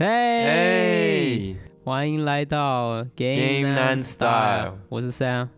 [0.00, 5.48] 嘿，嘿欢迎来到 Game Nine Style，Style 我是 Sam。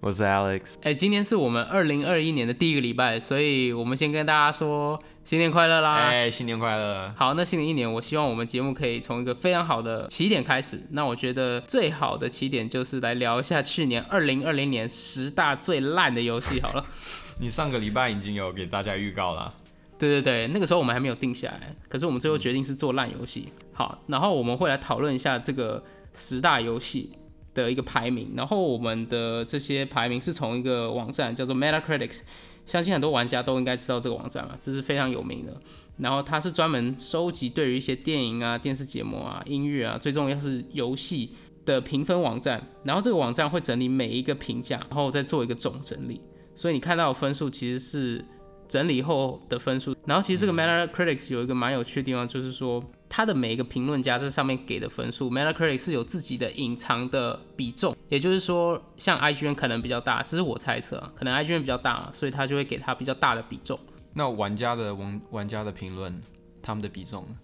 [0.00, 5.96] 我是 Alex，哎，今天是我们二零二一年的第一个礼拜，所以我们先跟大家说新年快乐啦！
[5.96, 7.12] 哎，新年快乐！
[7.14, 10.80] 好，那新的一年，我希望我们节目可以从一个非常好的起点开始。
[10.92, 16.82] 那我觉得最好的起点就是来聊一下去年二零二零年十大最烂的游戏好了。
[17.38, 19.52] 你上个礼拜已经有给大家预告了，
[19.98, 23.48] 对对对，那个时候我们还没有定下来，可是我们最后决定是做烂游戏。
[23.72, 27.12] 好，然后我们会来讨论一下这个十大游戏
[27.54, 32.18] 的一个排名，然后我们的这些排名是从一个网站叫做 Metacritic，
[32.66, 35.60] 相信很多玩家都应该知道这个网站嘛，这是非常有名的。
[35.96, 41.30] 然后它是专门收集对于一些电影啊、电视节目啊、音乐啊，最重要是游戏
[41.64, 42.60] 的评分网站。
[42.82, 46.20] 然后这个网站会整理每一个评价，然后再做一个总整理。
[46.56, 48.24] 所以你看到的分数其实是
[48.68, 49.94] 整理后的分数。
[50.06, 57.96] 然后其实这个 Metacritic 有一个蛮有趣的地方，就是说它的每一个评论家这上面给的分数，Metacritic 是有自己的隐藏的比重。
[58.08, 63.78] 也就是说，像 IGN 可能比较大，这是我猜测啊，可能 IGN 比较大，所以他就会给他比较大的比重。
[64.12, 66.20] 那玩家的玩玩家的评论，
[66.62, 67.36] 他们的比重呢？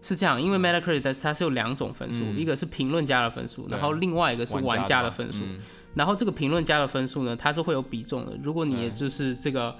[0.00, 5.40] 是这样，因为 Metacritic 它是有两种分数，一个是评论家的分数，然后另外一个是玩家的分数。
[5.42, 5.58] 嗯
[5.94, 8.38] 然后这个评论家的分数呢，它是会有比重的。
[8.40, 9.74] 如果你就是这个，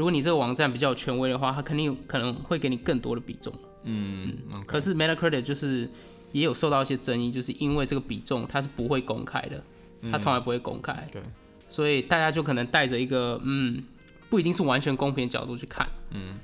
[0.00, 3.52] 如果你这个网站比较有权威的话，它肯定有可能会给你更多的比重。
[3.82, 4.32] 嗯
[4.66, 5.86] 可是 Metacritic 就是
[6.32, 9.62] 也有受到一些争议，就是因为这个比重它是不会公开的，
[10.10, 11.06] 它从来不会公开。
[11.12, 11.20] 对，
[11.68, 13.84] 所以大家就可能带着一个嗯，
[14.30, 15.86] 不一定是完全公平的角度去看。
[16.12, 16.34] 嗯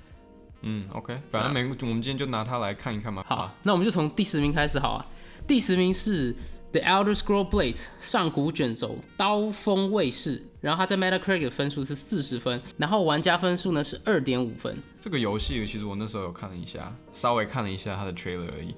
[0.61, 3.25] 嗯，OK，反正没，我们今天就拿它来看一看嘛。
[3.27, 5.07] 好，那我们就从第十名开始好啊。
[5.47, 6.37] 第十名是
[6.77, 14.77] The Elder Scroll Blade 上古卷轴刀锋卫士，然后它在 Metacritic 的分数是四十分，然后玩家分数呢是二点五分。
[15.01, 18.75] 这个游戏其实我那时候有看了一下，稍微看了一下它的 trailer 而已，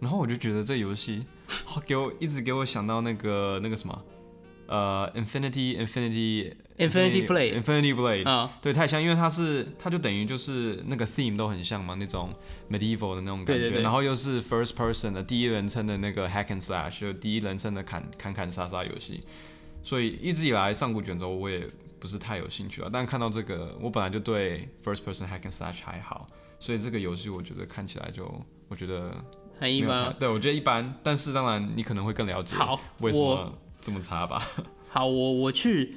[0.00, 4.04] 然后我就觉得这游戏好给我一直给我想到那个那个什么，
[4.70, 12.32] 呃，Infinity Infinity Infinity Blade Infinity Blade，、啊、对，太像，因为它是它就等于就是那个 theme 都很像嘛，那种
[12.70, 19.20] medieval 的那种感觉，然后又是 first person 的第一人称的那个 hack and slash，就第一人称的砍砍砍杀杀游戏，
[19.82, 26.28] 所以一直以来上古卷轴我也不是太有兴趣了，但看到这个，我本来就对 first person hack and slash 还好，
[26.60, 28.24] 所以这个游戏我觉得看起来就
[28.68, 29.12] 我觉得
[29.58, 30.14] 很一般。
[30.16, 34.42] 对我觉得一般，但是当然你可能会更了解好为什么我这么差吧。
[34.88, 35.96] 好，我我去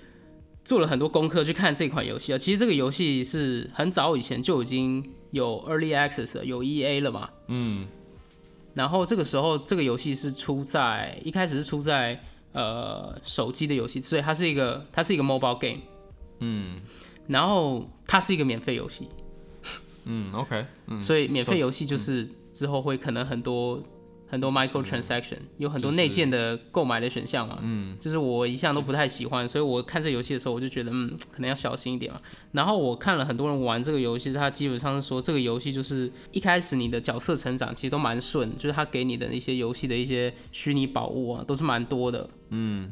[0.64, 2.38] 做了很多功课去看这款游戏啊。
[2.38, 7.30] 其实这个游戏是很早以前就已经有 Early Access 了，有 EA 了嘛。
[7.48, 7.88] 嗯
[8.74, 12.20] 然后这个时候，这个游戏是出在一开始是出在
[12.54, 15.82] 呃手机的游戏，所以它是一个它是一个 mobile game，
[16.40, 16.82] 嗯
[17.28, 19.08] 然后它是一个免费游戏，
[20.06, 23.80] 嗯，OK，嗯，所以免费游戏就是之后会可能很多
[24.34, 27.60] 很多 micro transaction，有很多内建的购买的选项嘛。
[27.62, 32.20] 嗯就是我一向都不太喜欢，所以我看这游戏的时候，我就觉得嗯，可能要小心一点嘛。
[32.52, 42.92] 然后我看了很多人玩这个游戏，他基本上是说这个游戏就是一开始你的角色成长其实都蛮顺，就是他给你的那些游戏的一些虚拟宝物啊，都是蛮多的，嗯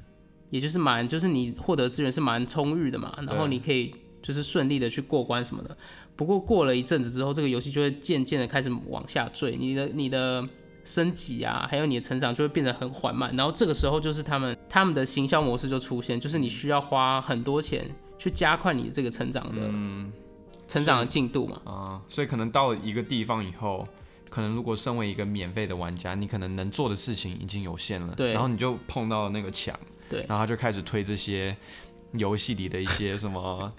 [0.52, 5.76] 也就是蛮就是你获得资源是蛮充裕的嘛，然后你可以就是顺利的去过关什么的。
[6.16, 10.48] 不过过了一阵子之后，这个游戏就会渐渐的开始往下坠，你的你的
[10.84, 13.36] 升级啊，还有你的成长就会变得很缓慢。
[13.36, 20.12] 然后这个时候就是他们他们的行销模式就出现，就是你需要花很多钱去加快你这个成长的、嗯。
[20.68, 21.62] 成长的进度嘛。
[21.66, 23.86] 啊、所以可能到了一个地方以后，
[24.30, 29.78] 可能如果身为一个免费的玩家，你可能能做的事情已经有限了，对然后你就碰到了那个墙，
[30.08, 31.54] 对然后他就开始推这些
[32.14, 33.70] 游戏里的一些什么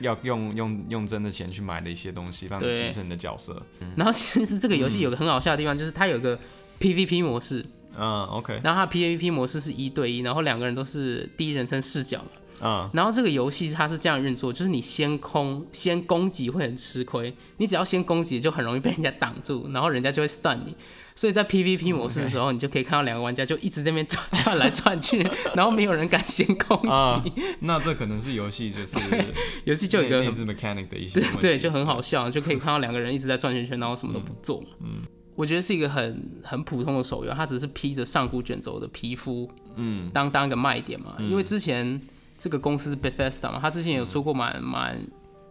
[0.00, 3.62] 要用用用真的钱去买的一些东西，让你对提升你的角色。
[3.96, 6.38] 然后其实这个游戏有个很好笑的地方，就是它有个
[6.80, 7.64] PVP 模式，
[7.96, 12.30] 嗯，OK，然后它 PVP 模式是一对一，然后两个人都是第一人称视角嘛。
[12.62, 20.76] 嗯然后这个游戏它是这样运作，就是你先空先攻击会很吃亏，你只要先攻击就很容易被人家挡住，然后人家就会 stun 你。
[21.14, 26.88] 所以在 PVP 模式的时候，你就可以看到两个玩家就一直在那边转转来转去，然后没有人敢先攻击。
[26.88, 27.22] 啊、
[27.60, 28.96] 那这可能是游戏就是
[29.64, 34.64] 游戏就有一个很内内置 mechanic 的一些对，就很好笑，就可以看到两个人一直在转圈圈，然后什么都不做。
[34.80, 35.02] 嗯，
[35.34, 41.16] 我觉得是一个很很普通的手游，它只是披着上古卷轴的皮肤嗯当当一个卖点嘛。
[41.18, 42.00] 因为之前
[42.42, 45.00] 这个公司是 Bethesda 嘛，他之前有出过蛮蛮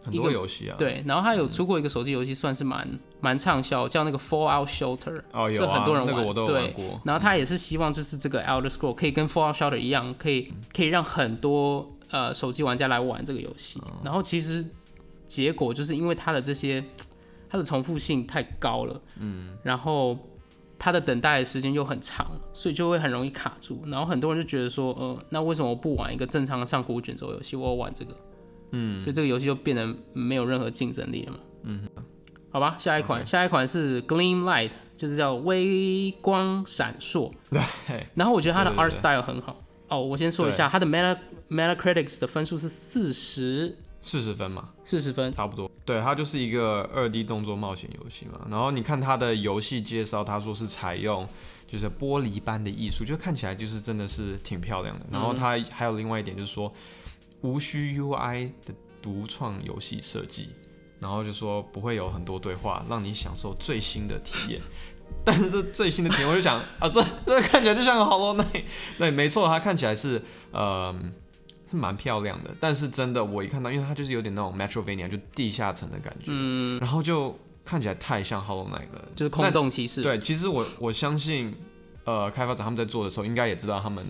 [0.03, 2.85] 很多游戏啊，对，然后他有出过一个手机游戏，算是蛮
[3.21, 6.21] 蛮畅销，叫那个 Fallout Shelter，哦有是很多人啊，那玩。
[6.21, 13.79] 个我都玩过，然后他也是希望就是这个 Elder Scroll 可以跟 Fallout Shelter 一样，可以可以让很多呃手机玩家来玩这个游戏。
[13.79, 13.87] 哦。
[14.03, 14.65] 然后其实
[15.25, 16.83] 结果就是因为它的这些
[17.49, 20.17] 它的重复性太高了，嗯，然后
[20.83, 22.25] 它的等待的时间又很长，
[22.55, 23.83] 所以就会很容易卡住。
[23.85, 28.17] 然后很多人就觉得说，呃，那为什么我不玩一个正常的上古卷轴游戏，我要玩这个？
[28.71, 31.37] 嗯，所以这个游戏就变得没有任何竞争力了嘛。
[31.65, 31.87] 嗯，
[32.49, 37.31] 好吧，下一款下一款是 Gleam Light，就是叫微光闪烁。
[37.51, 37.61] 对。
[38.15, 39.61] 然后我觉得它的 art style 很好。
[39.87, 41.15] 哦，我先说一下，它的 Meta
[41.47, 45.31] Metacritics 的分数是四十四十分嘛，四十分。
[45.31, 45.69] 差不多。
[45.85, 48.39] 对，它就是一个二 D 动作冒险游戏嘛。
[48.49, 51.27] 然后你看它的游戏介绍，它说是采用
[51.67, 55.05] 就是玻璃般的艺术，就看起来就是真的是挺漂亮的。
[55.11, 56.71] 然后它还有另外一点就是说，
[57.41, 60.49] 无需 UI 的独创游戏设计，
[60.99, 64.61] 然后就说不会有很多对话，让你享受最新的体验。
[65.25, 68.63] 但是这最新的体验，我就想啊，这这看起来就像个 Hollow Knight。
[68.97, 70.21] 对，没错，它看起来是
[70.51, 70.95] 呃
[71.71, 77.33] 是蛮漂亮的，但是真的我一看到，因为它就是有点那种 Metrovania 就地下城的感觉，嗯，然后就
[77.63, 79.07] 看起来太像 Hollow Knight 了。
[79.15, 80.01] 就是空洞骑士。
[80.01, 81.55] 对，其实我我相信，
[82.03, 84.05] 呃，开发者他们在做的时候，应该也知道他们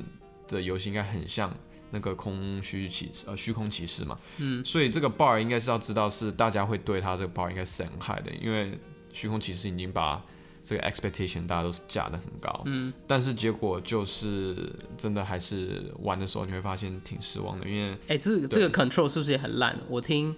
[0.47, 1.53] 的游戏应该很像
[1.91, 4.17] 那个空虚骑士，呃，虚空骑士嘛。
[4.37, 8.79] 嗯，所以这个 bar 应该是要知道是大家会对他这个 bar 应该是很害的，因为
[9.13, 10.23] 虚空骑士已经把
[10.63, 12.61] 这个 expectation 大家都是架的很高。
[12.65, 19.77] 嗯，但是结果就是真的还是玩的时候你会发现挺失望的，因为哎、这个这个 control 是不是也很烂？
[19.89, 20.35] 我听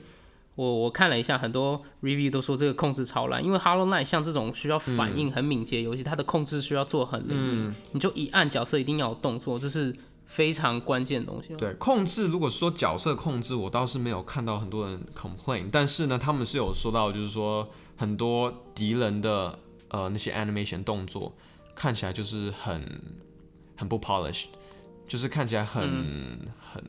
[0.56, 9.96] 我我看了一下，很多 review 都说这个控制超烂，因为 Hollow Knight 像这种需要反应很敏捷的游戏，它的控制需要做很灵敏，你就一按角色一定要有动作，这是
[10.26, 11.56] 非常关键的东西。
[11.56, 17.68] 对控制，如果说角色控制，我倒是没有看到很多人 complain，但是呢，他们是有说到，就是说
[17.98, 19.58] 很多敌人的
[19.94, 21.34] 呃那些 animation 动作
[21.74, 22.84] 看起来就是很
[23.78, 24.48] 很不 polished，
[25.08, 25.82] 就是看起来很、
[26.60, 26.84] 很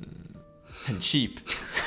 [0.86, 1.30] 很 cheap，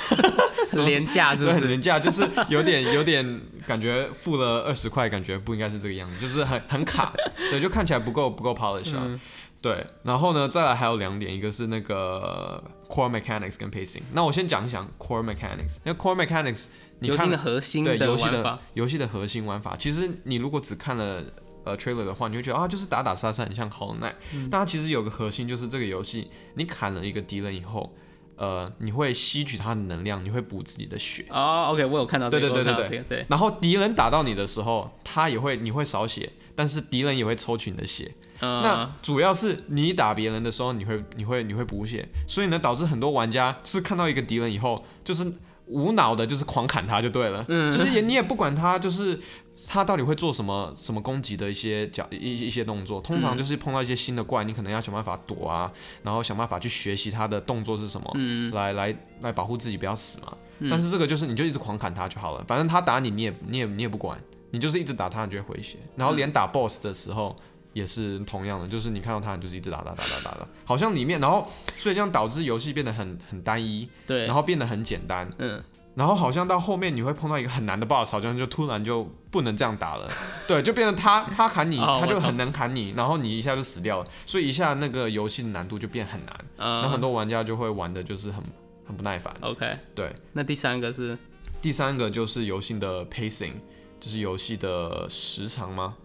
[0.71, 1.57] 很廉价 是不是？
[1.57, 7.13] 很廉价，就是有点有点感觉付了二十块，感觉不应该是这个样子，就是很很卡，
[7.51, 9.19] 对，就看起来不够不够 polish 啊。
[9.59, 14.03] 对，然后呢，再来还有两点，一个是那个 core mechanics 跟 pacing。
[14.13, 16.65] 那我先讲一讲 core mechanics，那 core mechanics
[16.99, 21.23] 你看游戏的核心的对游戏的玩法，游戏的核心玩法，其实你如果只看了
[21.63, 24.15] 呃 trailer 的话，你会觉得啊，就是打打杀杀，很像 Hollow Knight。
[24.49, 27.93] 但它其实有个核心，就是这个游戏你砍了一个敌人以后，
[28.35, 31.25] 呃，你会吸取他的能量，你会补自己的血。
[31.29, 32.89] 哦，OK，我有看到这个，对对对对。
[32.89, 38.13] 这个对，然后敌人打到你的时候，他也会你会少血，但是敌人也会抽取你的血。
[38.39, 45.25] 嗯，那主要是你打别人的时候，你会你会你会补血，所以呢，导致很多玩家是看到一个敌人以后，就是
[45.67, 49.19] 无脑的，就是狂砍他就对了，嗯，就是也你也不管他，就是
[49.67, 55.71] 他到底会做什么什么攻击的一些角一一些动作，通常就是碰到一些新的怪，你可能要想办法躲啊，
[56.03, 58.51] 然后想办法去学习他的动作是什么，嗯。
[58.51, 60.35] 来来来保护自己不要死嘛。
[60.69, 64.17] 但是这个就是你就一直狂砍他就好了，反正他打你你也你也你也不管，
[64.51, 67.35] 你就是一直打他你就会回血，然后连打 BOSS 的时候。
[67.77, 71.47] 也是同样的，就是你看到他，你就是一直打打打打打打，好像里面，然后
[71.77, 74.25] 所以这样导致游戏变得很很单一，对。
[74.25, 75.63] 然，后变得很简单，嗯，
[75.95, 80.07] 然后好像到后面你会碰到一个很难的 BOSS，好像就突然就不能这样打了，
[80.47, 88.43] 对，就变成他他砍你，他就很能砍你，然后你一下就死掉了，所以一下那个游戏的难度就变很难，然后很嗯多玩家就会玩的就是很
[88.87, 89.33] 很不耐烦。
[89.41, 91.17] ，OK，对，那第三个是？
[91.61, 93.53] 第三个就是游戏的 pacing，
[93.99, 95.95] 就是游戏的时长吗？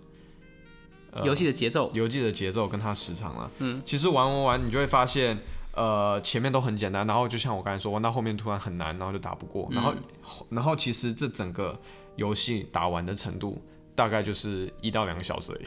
[1.12, 3.50] 呃游戏的节奏，游戏的节奏跟它时长了。
[3.61, 5.38] 嗯，其实玩玩玩，你就会发现，
[5.75, 9.95] 呃，前面都很简单，然后就像我刚才说，玩到后面突然很难，然后就打不过，然后
[10.50, 11.78] 然后其实这整个
[12.16, 13.62] 游戏打完的程度。
[13.95, 15.66] 大概就是一到两个小时而已，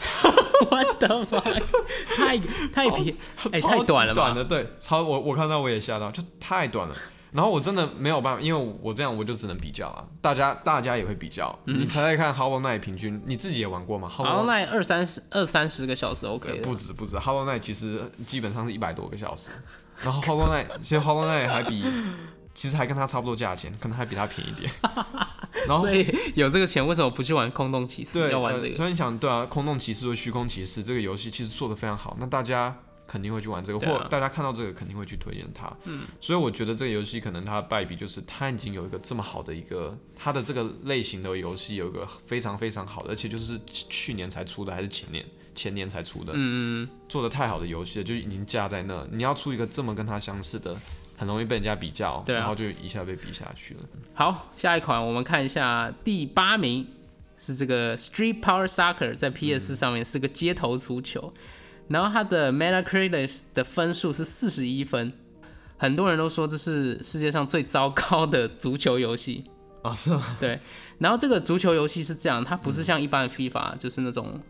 [0.72, 1.40] 我的妈，
[2.18, 2.40] 太
[2.74, 3.16] 太平，
[3.52, 4.34] 哎，太短了吧？
[4.34, 6.96] 短的，对，超我我看到我也吓到，就太短了。
[7.36, 11.54] 然后我真的没有办法，因为我这样我就只能比较啊，大家大家也会比较。
[11.66, 19.50] 你猜猜看，Hollow Knight 平均你自己也玩过吗 h o l l o Night 二三十二三十个小时 OK 不，止不止，Hollow Knight 其实基本上是一百多个小时，
[20.02, 21.84] 然后 Hollow Knight 其实 Hollow Knight 还比，
[22.54, 24.72] 其实还跟它差不多价钱，可能还比它便宜一点。
[25.68, 28.14] 然后所以有这个钱，为什么不去玩空洞骑士？
[28.14, 28.68] 对，要玩这个？
[28.70, 32.76] 呃所以你想，对啊，空洞骑士和虚空骑士这个游戏其实做的非常好，那大家
[33.08, 35.72] 肯定会去玩这个，啊或大家看到这个肯定会去推荐它。
[35.84, 50.76] 嗯，所以我觉得这个游戏可能它的败笔就是它已经有一个这么好的一个它的这个类型的游戏有一个非常非常好的，而且就是去年才出的还是前年前年才出的，嗯，做的太好的游戏了，就已经架在那，你要出一个这么跟它相似的。
[51.18, 53.80] 很容易被人家比较，对啊然后就一下被比下去了。
[54.14, 56.86] 好，下一款我们看一下第八名
[57.38, 61.34] 是这个 Street Power Soccer，在 PS 上面是个街头足球，
[61.88, 65.12] 然后它的 Metacritic 的分数是四十一分，
[65.78, 69.46] 很多人都说这是世界上最糟糕的足球游戏。
[69.84, 70.38] 哦，是吗？
[70.40, 70.60] 对，
[70.98, 74.42] 然后这个足球游戏是这样，它不是像一般的 FIFA，就是那种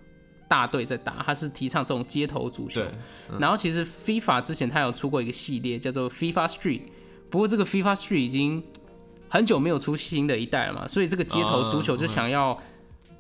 [0.48, 3.38] 大队在打，它是提倡这种街头足球对。
[3.38, 6.82] 然后其实 FIFA 之前它有出过一个系列叫做 FIFA Street，
[7.30, 8.64] 不过这个 FIFA Street 已经
[9.28, 12.58] 很久没有出新的一代了嘛，所以这个街头足球就想要，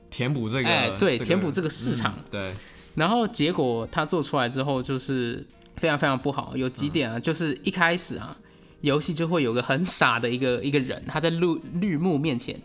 [0.10, 2.53] 填补这个，哎对这个填补这个市场嗯对，
[2.96, 5.46] 然后结果他做出来之后就是
[5.78, 8.36] 非常非常不好，有几点啊，就是一开始啊，
[8.82, 12.60] 游戏就会有个很傻的一个一个人，他在绿绿幕面前。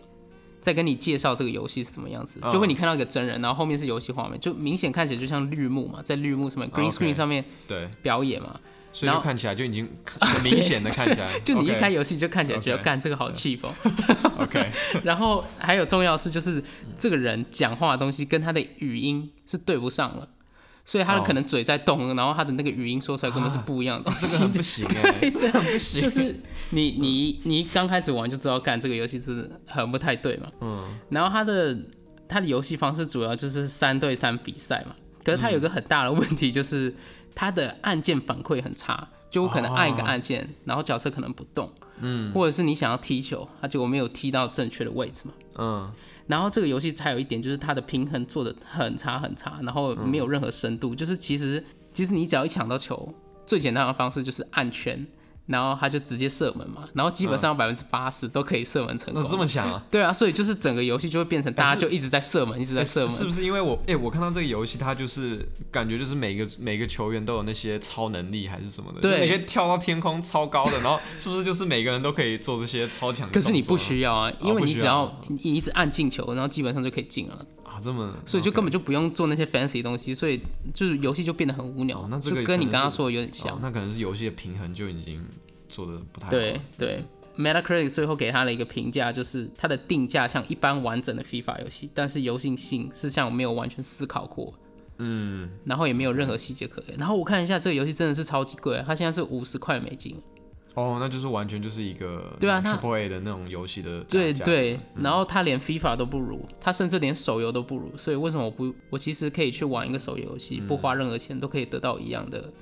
[0.62, 2.52] 在跟你介绍这个游戏是什么样子，嗯。
[2.52, 8.60] 就会你看到一个真人，然后后面是游戏画面，就明显看起来就像绿幕嘛，在绿幕上面 green screen 上面对，表演嘛，
[8.92, 9.88] 所以看起来就已经
[10.20, 13.72] 很明显的看起来，就你一开游戏就看起来觉得干这个好 cheap 哦。
[14.42, 14.70] OK，
[15.04, 16.62] 然后还有重要的是，就是
[16.96, 20.28] 这个人讲话的东西跟他的语音是对不上了，
[20.84, 24.26] 所以他的可能嘴在动，然后他的那个语音说出来根本是不一样的东这。
[24.26, 26.34] 个很不行哎，对这很不行，就是
[26.70, 30.48] 你你你刚开始玩就知道，干这个游戏是很不太对嘛。
[30.60, 31.78] 嗯，然后他的
[32.26, 36.92] 他的游戏方式主要就是三对三比赛嘛，可是他有个很大的问题就是
[37.34, 41.70] 他的按键反馈很差，就我可能按一个按键，然后角色可能不动，
[42.00, 45.34] 嗯，或者是你想要踢球，他结果没有踢到正确的位置嘛。
[45.58, 45.92] 嗯，
[46.26, 53.12] 然后这个游戏还有一点就是它的平衡做的很差很差，然后没有任何深度，就是其实其实你只要一抢到球，
[53.44, 55.06] 最简单的方式就是按圈，
[55.50, 59.20] 然后他就直接射门嘛，然后基本上百分之八十都可以射门成功。
[59.20, 59.82] 那这么强啊？
[59.90, 63.10] 对啊，所以就是整个游戏就会变成大家就一直在射门，一直在射门。
[63.10, 73.28] 是不是因为我哎、我看到这个游戏，它就是感觉就是每个每个球员都有那些超能力还是什么的，对你可以跳到天空超高的，然后是不是就是每个人都可以做这些超强？
[73.30, 77.40] 可是你不需要啊，因为你只要你你一直按进球，然后基本上就可以进了，啊，
[77.80, 80.40] 这么，所以就根本就不用做那些 fancy 的东西，所以
[80.74, 82.08] 就是游戏就变得很无聊哦。
[82.10, 83.58] 那这个就跟你刚刚说的有点像哦。
[83.62, 85.24] 那可能是游戏的平衡就已经
[85.68, 86.30] 做的不太好。
[86.30, 87.04] 对对
[87.36, 94.52] ，Metacritic 最后给他的一个评价就是它的定价像一般完整的 FIFA 游戏，但是游戏性是像没有完全思考过，
[94.98, 96.96] 嗯，然后也没有任何细节可言。
[96.98, 100.16] 然后我看一下这个游戏真的是超级贵，它现在是五十块美金。
[100.74, 107.96] 哦，那就是完全就是一个对啊它 Triple A 的那种游戏的对对，嗯然后他连 FIFA 都不如，他甚至连手游都不如。
[107.96, 112.52] 所以为什么我不，我其实可以去玩一个手游游戏，不花任何钱都可以得到一样的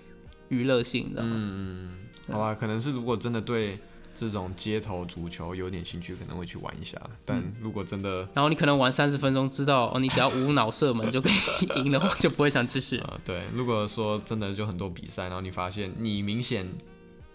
[0.49, 1.31] 娱乐性，你知道吗？
[1.35, 1.91] 嗯，
[2.33, 3.79] 好吧，可能是如果真的对
[4.15, 6.99] 这种街头足球有点兴趣，可能会去玩一下。
[7.27, 11.35] 但如果真的然后你可能玩三十分钟，知道哦，你只要无脑射门就可以
[11.85, 12.97] 赢的话，就不会想继续。
[12.99, 16.67] 啊，对，如果说真的就很多比赛，然后你发现你明显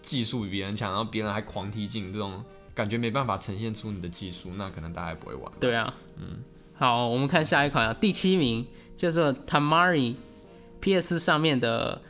[0.04, 2.44] 技术比别人强，然后别人还狂踢进，这种
[2.74, 5.52] 感觉没办法呈现出你的技术，那可能大家也不会玩。
[5.58, 6.42] 对啊，嗯，
[6.74, 12.02] 好，我们看下一款啊，第七名叫做 Tamari，PS 上面的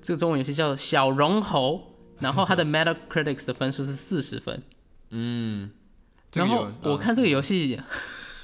[0.00, 4.62] 这个中文游戏叫小绒猴，然后它的 Metacritic 的分数是四十分，
[5.10, 5.70] 嗯，
[6.34, 7.80] 然后我看这个游戏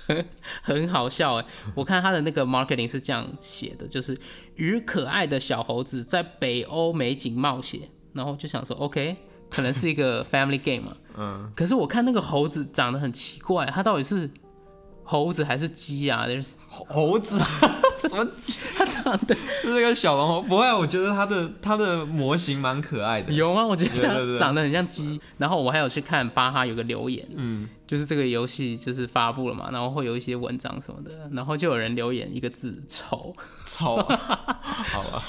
[0.63, 4.19] 很好笑哎，我看它的那个 marketing 是这样写的，就是
[4.57, 9.17] 与可爱的小猴子在北欧美景冒险，然后就想说 OK，
[9.51, 14.31] 可能是一个 family game 嘛，嗯，可是我看那个猴子长得很奇怪，它到底是
[15.05, 16.27] 猴子还是鸡啊？
[16.27, 17.39] 就是猴猴子
[18.09, 18.25] 什么？
[18.77, 20.43] 它长得是这个小龙猴？
[20.43, 23.33] 不会啊，我觉得它的它的模型蛮可爱的。
[23.33, 23.67] 有吗？
[23.67, 25.21] 我觉得它长得很像鸡。
[25.37, 33.35] 然后我还有去看巴哈有个留言，嗯，就是这个游戏就是发布了嘛，然后会有一些文章什么的，然后就有人留言一个字丑。
[33.67, 35.23] 丑好了。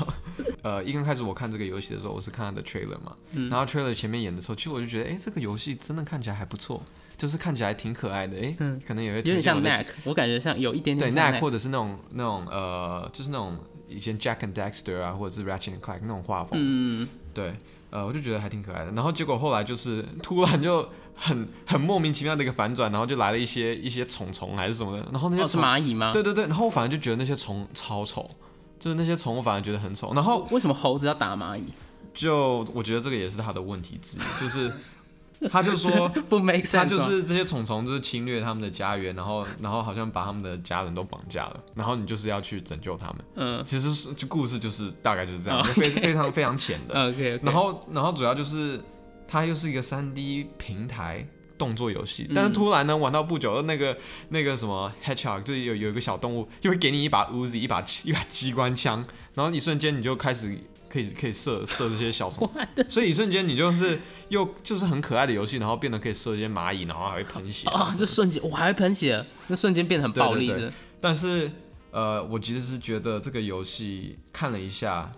[0.62, 3.16] 呃，一刚开始我看这个游戏的时候，我是看它的 trailer 嘛，
[3.50, 6.82] 然后 trailer 前面演的时候，其实我就觉得，哎、这个游戏真的看起来还不错，
[7.18, 17.54] 就是看起来挺可爱的，哎、可能也会有点像推荐我的 Knack，我感觉像有一点点像 Knack 或者是那种那种呃，就是那种以前 Jack and Dexter 啊，或者是 Ratchet and Clank 那种画风，嗯，对，
[17.90, 18.92] 呃，我就觉得还挺可爱的。
[18.92, 26.12] 然后结果后来就是突然就很很莫名其妙的一个反转，然后就来了一些一些虫虫还是什么的，然后那些哦是，蚂蚁吗？
[26.12, 28.30] 对对对，然后我反正就觉得那些虫超丑，
[28.80, 30.14] 就是那些宠物反而觉得很丑。
[30.14, 31.66] 然后为什么猴子要打蚂蚁？
[32.14, 34.72] 就我觉得这个也是他的问题之一，就是
[35.50, 36.10] 他就说。
[36.28, 43.18] 不 make 他 sense 他就是这些虫虫，就是侵略他们的家园，然后然后好像把他们的家人都绑架了，然后你就是要去拯救他们。
[43.36, 46.94] 嗯其实是就故事就是大概就是这样，非非常非常浅的。
[47.10, 48.82] OK OK，然后然后主要就是
[49.28, 51.26] 它又是一个三 D 平台
[51.60, 53.96] 动作游戏，但是突然呢玩到不久，那个
[54.30, 60.58] 那个什么 Hedgehog 就是有有一个小动物，就会给你一把 Uzi 一把一把机关枪，然后一瞬间你就开始。
[60.90, 62.50] 可以可以射射这些小虫，
[62.90, 64.00] 所以一瞬间你就是
[64.30, 67.70] 又就是很可爱的游戏，然后变得可以射一些蚂蚁，然后还会喷血。
[67.70, 70.74] 啊，这瞬间我还会喷血，那瞬间变得很暴力的。
[71.00, 71.52] 但是
[71.92, 75.12] 呃，我其实是觉得这个游戏看了一下，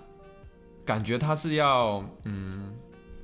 [0.84, 2.74] 感觉它是要嗯，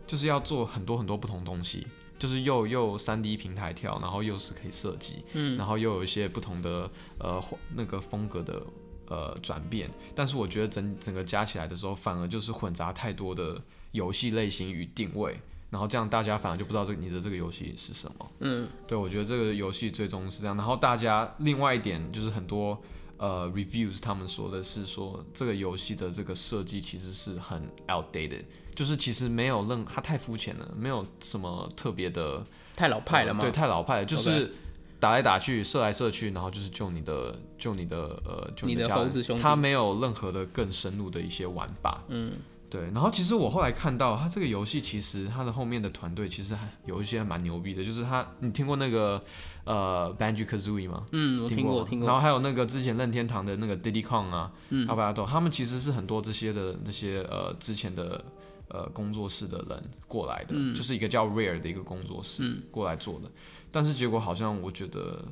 [0.08, 1.86] 就是要做很多很多不同东西，
[2.18, 7.44] 就是又又三 D 平台跳，然后又是可以射击，嗯，然后又有一些不同的呃
[7.76, 8.66] 那个风格的
[9.08, 18.32] 呃转变，但是我觉得整整个加起来的时候，反而就是混杂太多的游戏类型与定位，然后这样大家反而就不知道这个你的这个游戏是什么。
[18.40, 20.56] 嗯，对，我觉得这个游戏最终是这样。
[20.56, 22.82] 然后大家另外一点就是很多
[23.18, 28.44] 呃 reviews 他们说的是说这个游戏的这个设计其实是很 outdated，
[28.78, 32.44] 就是其实没有任他太肤浅了，没有什么特别的
[32.76, 33.42] 太老派了吗？
[33.42, 34.54] 对，太老派了，就是
[35.00, 42.04] 打来打去，射来射去，然后就是救你的救你的呃救你的的家人猴子兄弟它没有任何的更深入的一些玩法。
[42.10, 42.34] 嗯。
[42.70, 49.18] 对，然后其实我后来看到，他这个游戏其实他的后面的团队其实还有一些蛮牛逼的，就是他，你听过那个
[49.64, 51.06] 呃 Banjo Kazooie 吗？
[51.14, 52.06] 嗯，我听过，我听过。
[52.06, 58.22] 然后还有那个之前任天堂的那个 Diddy Kong 啊，嗯，阿巴亚豆，他们其实是很多这些的那些呃之前的
[58.70, 63.32] 呃工作室的人过来的，嗯就是一个叫 Rare 的一个工作室过来做的，
[63.72, 65.24] 但是结果好像我觉得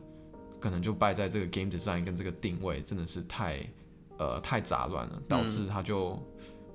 [0.60, 3.68] 可能就败在这个 game design 跟这个定位真的是太
[4.18, 6.18] 呃太杂乱了，导致它就、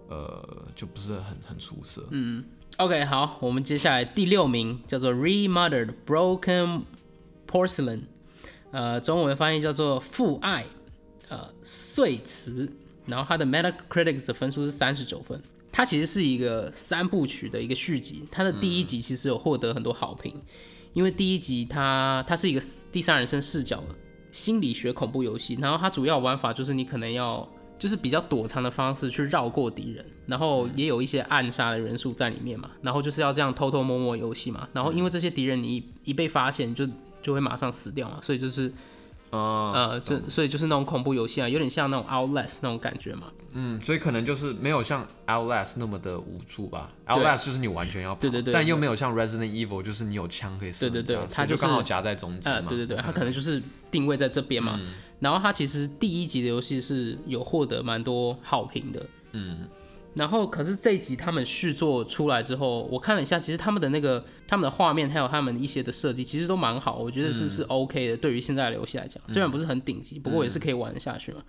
[0.09, 2.07] 呃就不是很很出色。
[2.11, 2.45] 嗯
[2.76, 6.83] OK，好，我们接下来第六名叫做 Remothered Broken
[7.47, 8.02] Porcelain，
[8.71, 10.64] 呃，中文翻译叫做父爱，
[11.29, 12.73] 呃，碎瓷。
[13.07, 15.43] 然后它的 Metacritic 的分数是三十九分。
[15.80, 20.30] 它其实是一个三部曲的一个续集，它的第一集其实有获得很多好评，
[20.92, 22.60] 因为第一集它它是一个
[22.92, 23.96] 第三人称视角的
[24.30, 36.87] 心理学恐怖游戏，然后它主要玩法就是你可能要就是比较躲藏的方式去绕过敌人，然后也有一些暗杀的元素在里面嘛，然后就是要这样偷偷摸摸游戏嘛，然后因为这些敌人你一一被发现就
[37.22, 38.70] 就会马上死掉嘛，所以就是
[39.30, 43.28] 啊、呃，就所以就是那种恐怖游戏啊，有点像那种 Outlast 那种感觉嘛。
[43.52, 46.90] 嗯，所以可能就是没有像 Outlast 那么的无助吧。
[47.06, 52.68] Outlast 就是你完全要跑，对对对但又没有像 Resident Evil 就是你有枪可以射，对对对所以就它就刚好夹在中间呃，嘛。
[52.68, 54.81] 对对对，它可能就是定位在这边嘛。
[55.18, 59.59] 然后它其实第一集的游戏是有获得蛮多好评的，嗯，
[60.14, 68.16] 然后可是这一集他们续作出来之后，我看了一下，其实他们的那个他们的画面还有他们一些的设计，其实都蛮好，我觉得是、是 OK 的。
[68.16, 71.42] 对于现在的游戏来讲，虽然不是很顶级，不过也是可以玩得下去嘛。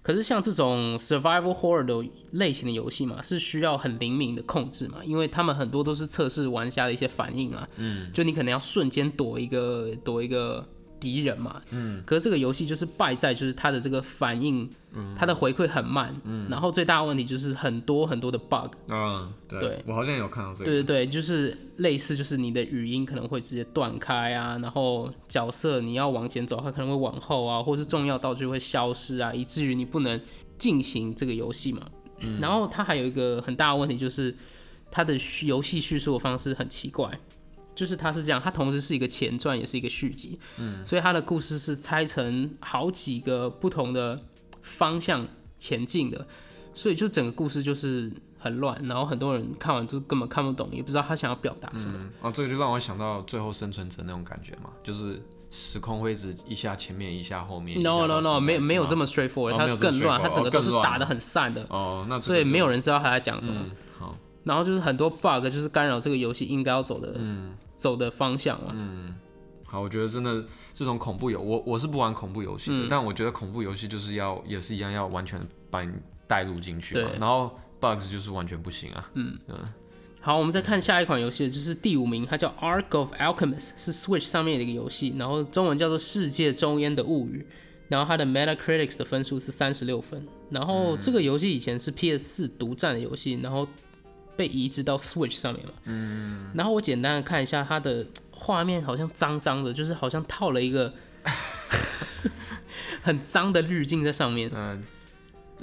[0.00, 10.66] 可是像这种 survival horror 的类型的游戏嘛，是需要很灵敏的控制嘛，因为他们很多都是测试玩家的一些反应啊，嗯，就你可能要瞬间躲一个躲一个
[11.00, 14.68] 敌人嘛，嗯，可是这个游戏就是败在就是它的这个反应，
[15.16, 19.84] 它的回馈很慢，嗯，然后最大的问题就是很多很多的 bug，嗯，对对。
[19.86, 20.64] 我好像有看到这个。
[20.64, 30.20] 对对对，就是类似，就是你的语音可能会直接断开啊，然后角色你要往前走，它可能会往后啊，或是重要道具会消失啊，以至于你不能
[30.58, 31.82] 进行这个游戏嘛。
[32.20, 32.38] 嗯。
[32.40, 34.34] 然后它还有一个很大的问题就是
[34.90, 37.18] 它的游戏叙述的方式很奇怪，
[37.78, 44.20] 就是它是这样，它同时是一个前传，也是一个续集，嗯，所以它的故事是拆成好几个不同的
[44.62, 45.24] 方向
[45.60, 46.26] 前进的，
[46.74, 51.92] 所以就整个故事就是很乱，然后很多人看完就根本看不懂，也不知道他想要表达什么。
[51.94, 57.80] 嗯，哦，这个就让我想到最后生存者那种感觉嘛，就是时空会一直一下前面一下后面。
[57.80, 63.64] No no no，没有没有这么么 straightforward，、它哦没有这么更乱，它整个都是打的很散的，哦，那所以没有人知道他在讲什么。
[64.48, 67.54] 然后就是很多 bug，就是干扰这个游戏应该要走的、嗯。
[67.74, 68.72] 走的方向嘛。
[68.74, 69.14] 嗯。
[69.64, 72.86] 好，我觉得真的这种恐怖游，我我是不玩恐怖游戏的，嗯。
[72.88, 75.38] 但我觉得恐怖游戏就是要也是一样要完全
[75.70, 75.92] 把你
[76.26, 77.08] 带入进去嘛。
[77.10, 79.10] 对，然后 bugs 就是完全不行啊。
[79.12, 79.38] 嗯。
[80.20, 87.46] 好，我们再看下一款游戏，就是第五名，它叫 Arc of Alchemist，是 Switch 上面的一个游戏，然后中文叫做《世界中烟的物语》，
[87.88, 93.66] 然后它的 Metacritic 的分数是三十六分，然后这个游戏以前是 PS 四独占的游戏，然后
[94.38, 100.94] 被移植到 Switch 上面嘛，嗯，然后我简单的看一下它的画面，好像脏脏的，就是好像套了一个
[103.02, 104.84] 很脏的滤镜在上面，嗯、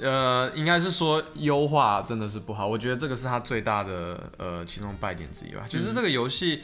[0.00, 5.64] 呃，应该是说优化真的是不好，我觉得这个是它最大的呃其中败点之一吧。
[5.66, 6.60] 其实这个游戏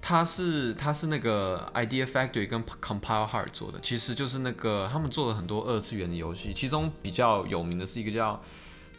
[0.00, 8.42] 它是它是那个 Idea Factory 跟 Compile Heart 做的，其实就是那个他们做了很多二次元的游戏，其中比较有名的是一个叫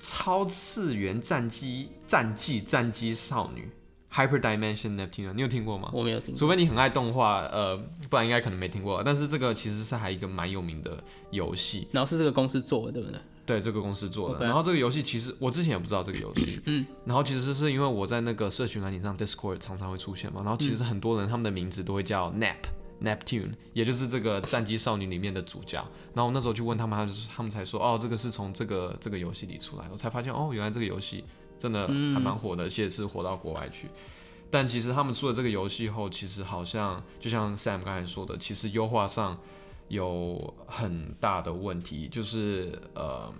[0.03, 3.69] 超次元战机战记战机少女
[4.11, 5.89] Hyper Dimension Neptune，你有听过吗？
[5.93, 6.37] 我没有听过。
[6.37, 7.77] 除非你很爱动画，呃，
[8.09, 9.01] 不然应该可能没听过。
[9.01, 13.19] 但是这个其实是还一个蛮有名的游戏，然后是这个公司做的，对不对？
[13.45, 14.45] 对这个公司做的。
[14.45, 22.57] 然后这个游戏其实我之前也不知道这个游戏，嗯，然后其实是因为我在那个社群软体上 Discord 常常会出现嘛，然后其实很多人他们的名字都会叫 Nap。
[23.03, 25.77] Neptune，也就是这个战机少女里面的主角。
[26.13, 29.85] 然后我那时候去问他们，他就他们才说，哦，这个是从这个这个游戏里出来。
[29.91, 31.25] 我才发现，哦，原来这个游戏
[31.57, 33.89] 真的还蛮火的，而且是火到国外去。
[34.49, 39.37] 但其实他们出了这个游戏后，其实好像就像 Sam 刚才说的，其实优化上
[39.87, 43.33] 有很大的问题，就是呃，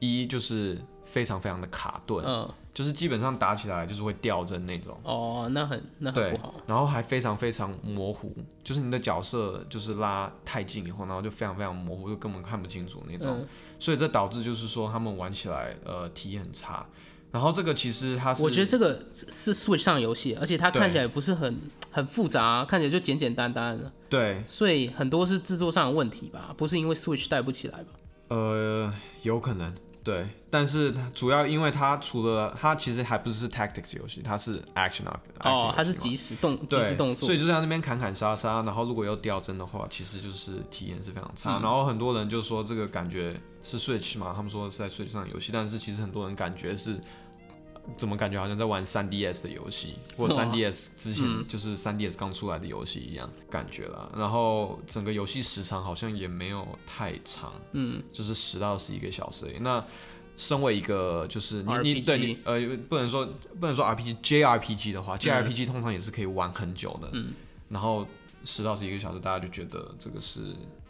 [0.00, 4.98] 一就是非常非常的卡顿，嗯，就是基本上打起来就是会掉帧那种。
[5.04, 13.38] 哦，那很那很不好。，然后还非常非常模糊，就是你的角色就是拉太近以后，然后就非常非常模糊，就根本看不清楚那种。
[13.40, 13.46] 嗯，
[13.78, 16.86] 所以这导致就是说他们玩起来呃体验很差。
[17.30, 27.86] 然后这个其实它是我觉得这个是是 Switch 上游戏，而且它看起来不是很很复杂，看起来就简简单单的，对所以很多是制作上的问题吧，不是因为 Switch 带不起来吧？
[28.28, 36.10] 呃有可能对，但是它主要因为它除了它其实还不是 tactics 游戏，它是 action 啊，哦，它是级。
[36.10, 41.58] 即时动即，时动作所以，就在那边砍砍杀杀，然后如果要掉帧的话，其实就是体验是非常差。
[41.58, 47.00] 嗯然后很多人就说这个感觉是 Switch 嘛，他们说是在 Switch 上游戏，但是其实很多人感觉是
[47.96, 51.44] 怎么感觉好像在玩 3DS 的游戏，或者哇 3DS 之前嗯。
[51.46, 54.08] 就是 3DS 刚出来的游戏一样感觉啦。
[54.16, 59.58] 然后整个游戏时长好像也没有太长，嗯，就是十到十一个小时而已。
[59.58, 59.84] 那
[60.36, 63.26] 身为一个就是你你对你呃不能说
[63.60, 67.34] 不能说 RPG JRPG 的话，JRPG 通常也是可以玩很久的，嗯，
[67.68, 68.06] 然后
[68.44, 70.40] 十到十一个小时，大家就觉得这个是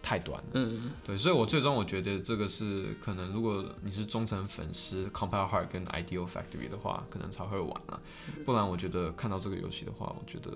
[0.02, 8.00] 太短了，嗯，对，所以我最终我觉得这个是可能如果你是忠诚粉丝 Compile Heart 跟 Ideal Factory 的话，可能才会玩啊，
[8.44, 10.50] 不然我觉得看到这个游戏的话，我觉得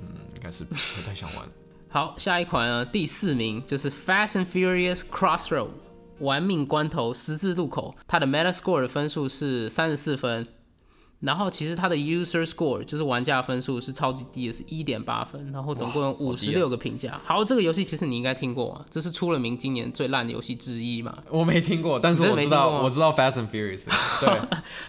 [0.00, 0.74] 嗯应该是不
[1.04, 1.46] 太想玩。
[1.90, 5.68] 好，下一款呢，第四名就是 Fast and Furious Crossroad
[6.18, 10.46] 玩命关头十字路口，它的 Metascore 的分数是三十四分，
[11.24, 17.20] 然后其实它的 User Score 就是玩家分数是超级低的，是一点八分，然后总共有五十六个评价。
[17.24, 21.16] 好，这个游戏其实你应该听过啊，这是出了名今年最烂的游戏之一嘛。
[21.30, 23.86] 我没听过，但是我知道我知道 Fast and Furious，
[24.20, 24.28] 对，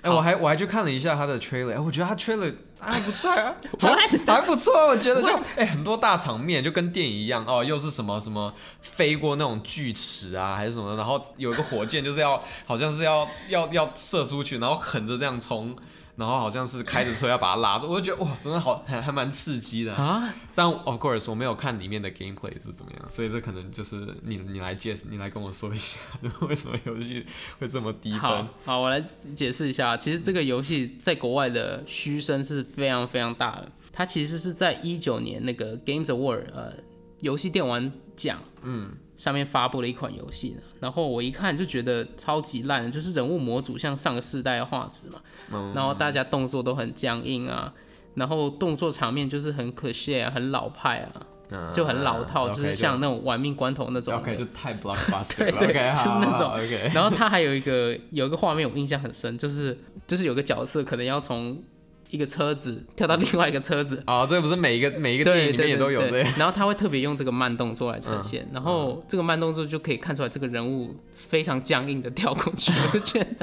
[0.01, 15.73] 哎、我还我还去看了一下他的 trailer，哎、我觉得他 trailer 还不错啊， 还还不错，我觉得就哎、很多大场面就跟电影一样哦，又是什么什么飞过那种锯齿啊，还是什么的，然后有一个火箭就是要好像是要要要射出去，然后横着这样冲。
[16.15, 19.93] 然后好像是开着车要把它拉住，我就觉得哇，真的好 还还蛮刺激的。
[19.93, 25.99] 啊，但 of course 我没有看里面的 gameplay 是怎么样，所以这可能就是你你来介你来跟我说一下，
[26.47, 27.25] 为什么游戏
[27.59, 28.47] 会这么低分好？
[28.65, 29.03] 好，我来
[29.35, 29.97] 解释一下。
[29.97, 33.71] 其实这个游戏在国外的嘘声是非常非常大的。
[33.91, 36.73] 它其实是在一九年那个 Games Award 呃
[37.21, 40.61] 游戏电玩奖嗯，上面发布了一款游戏呢。
[40.79, 45.19] 然后我一看就觉得超级烂，就是人物模组像上个世代的画质嘛，
[45.51, 47.73] 嗯然后大家动作都很僵硬啊，
[48.15, 54.13] 然后动作场面就是很可惜啊，很老派啊，就很老套，嗯就是像那种玩命关头那种。
[54.15, 61.61] OK 就太 blockbuster 对了对 OK，就是那种 OK，然后他还有一个有一个画面我印象很深，就是就是有个角色可能要从
[62.09, 66.23] 一个车子跳到另外一个车子，哦，这个不是每一个每一个电影里面也都有对。
[66.23, 68.23] 这，然后他会特别用这个慢动作来呈嗯。
[68.23, 73.35] 现，然后这个慢动作就可以看出来这个人物非常僵硬的跳过去， 我就觉得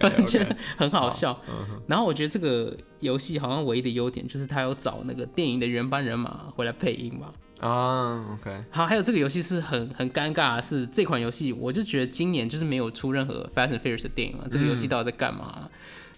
[0.00, 1.38] 我觉得很好笑。
[1.48, 7.28] 嗯然后我觉得这个游戏好像唯一的优点就是他有找那个电影的原班人马回来配音嘛。
[7.60, 15.68] 啊，OK，好，还有这个游戏是很很尴尬是，这款游戏我就觉得今年就是没有出任何 Fast and Furious 的电影嘛，这个游戏到底在干嘛？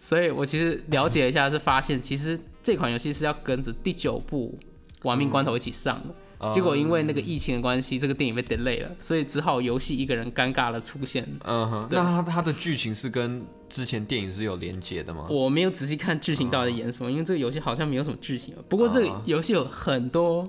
[0.03, 4.59] 所以我其实了解了一下，是发现其实这款游戏是要跟着第九部
[5.07, 6.51] 《亡命关头》一起上的。
[6.51, 11.25] 结果因为那个疫情的关系，这个电影被 delay 了，所以只好游戏一个人尴尬的出现。
[11.45, 15.29] 嗯哼，对那它它的剧情是跟之前电影是有连接的吗？
[15.31, 18.57] 我没有仔细看剧情到底演什么，因为这个游戏好像没有什么剧情。
[18.69, 20.45] 不过这个游戏有很多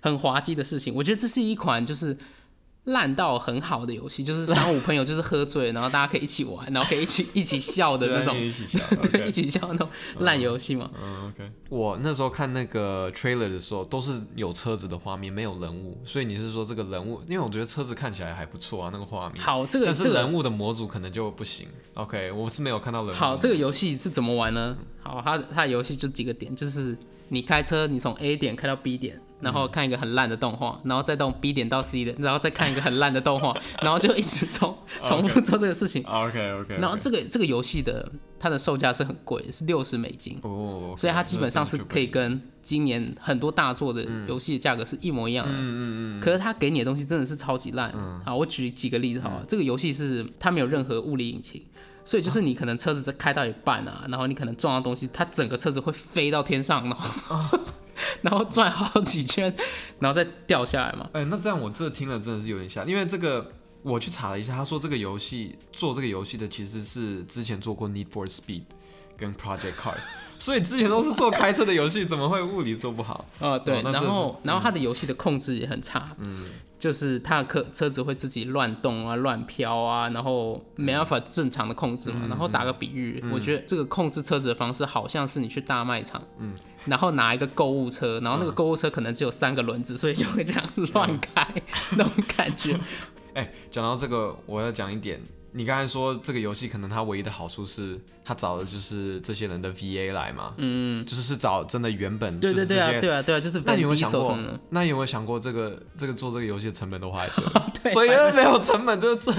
[0.00, 2.14] 很滑稽的事情，我觉得这是一款就是
[2.84, 8.78] 烂到很好的游戏，就是三五朋友就是喝醉，然后大家可以一起玩，然后可以一起一起笑的那种，一起笑
[9.10, 10.90] 对， 一起笑那种烂游戏嘛。
[11.02, 11.50] 嗯，OK。
[11.70, 17.22] 我那时候看那个 trailer 的时候，都是有车子的画面，没有人物，所以你是说这个人物？
[17.26, 19.42] 因为我觉得车子看起来还不错啊，那个画面。
[19.42, 21.66] 好，这个但是这个人物的模组可能就不行。
[21.94, 23.14] OK，我是没有看到人。
[23.14, 24.76] 好，这个游戏是怎么玩呢？
[25.02, 26.94] 好，它它的游戏就几个点，就是
[27.28, 36.02] 你开车，你从 A 点开到 B 点，然后看一个很烂的动画，然后再从 B 点到 C 的，然后再看一个很烂的动画， 然后就一直重重复做这个事情。
[36.04, 45.52] OK OK，然后这个这个游戏的它的售价是很贵，是六十美金，哦，所以它基本上是可以嗯跟今年很多大作的游戏的价格是一模一样的。
[45.52, 47.92] 嗯嗯嗯，可是它给你的东西真的是超级烂。
[48.24, 49.44] 好，我举几个例子好了。
[49.46, 51.62] 这个游戏是它没有任何物理引擎，
[52.04, 57.58] 所以就是你可能车子在开到一半啊，然后你可能撞到东西，它整个车子会飞到天上，然后
[58.22, 59.54] 然后转好几圈，
[59.98, 61.08] 然后再掉下来嘛。
[61.12, 63.52] 哎、那这样我这听了真的是有点吓，因为这个
[63.82, 68.62] 我去查了一下，他说这个游戏做这个游戏的其实是之前做过 Need for Speed
[69.16, 70.00] 跟 Project Cars，
[70.38, 73.24] 所以之前都是做开车的游戏，怎么会物理做不好？
[73.40, 76.44] 啊，对，然后然后他的游戏的控制也很差，嗯，
[76.78, 82.26] 就是它的车车子会自己乱动啊、乱飘啊，然后没办法正常的控制嘛。
[82.28, 86.54] 然后打个比喻，我觉得这个控制车子的方式好像是你去大卖场，嗯，
[86.86, 91.46] 然后拿一个购物车，然后那个购物车可能只有三个轮子，所以就会这样乱开
[91.96, 92.78] 那种感觉。
[93.34, 95.20] 哎，讲到这个，我要讲一点。
[95.56, 104.36] 你刚才说这个游戏可能它唯一的好处是，它找的就是这些人的 VA 来嘛，嗯，就是是找真的原本对对对啊对啊对啊，就是那你有没有想过？
[104.70, 107.32] 那你有没有想过这个这个做这个游戏的成本都花在
[107.84, 109.32] 这， 所以没有成本，这这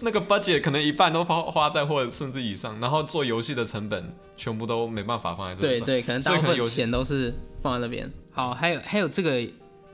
[0.00, 8.10] 那个 budget 可能一半都花花在或者甚至以上，然后做游戏的成本全部都没办法放在这，对对，可能大部分钱都是放在那边。
[8.32, 9.48] 好，还有还有这个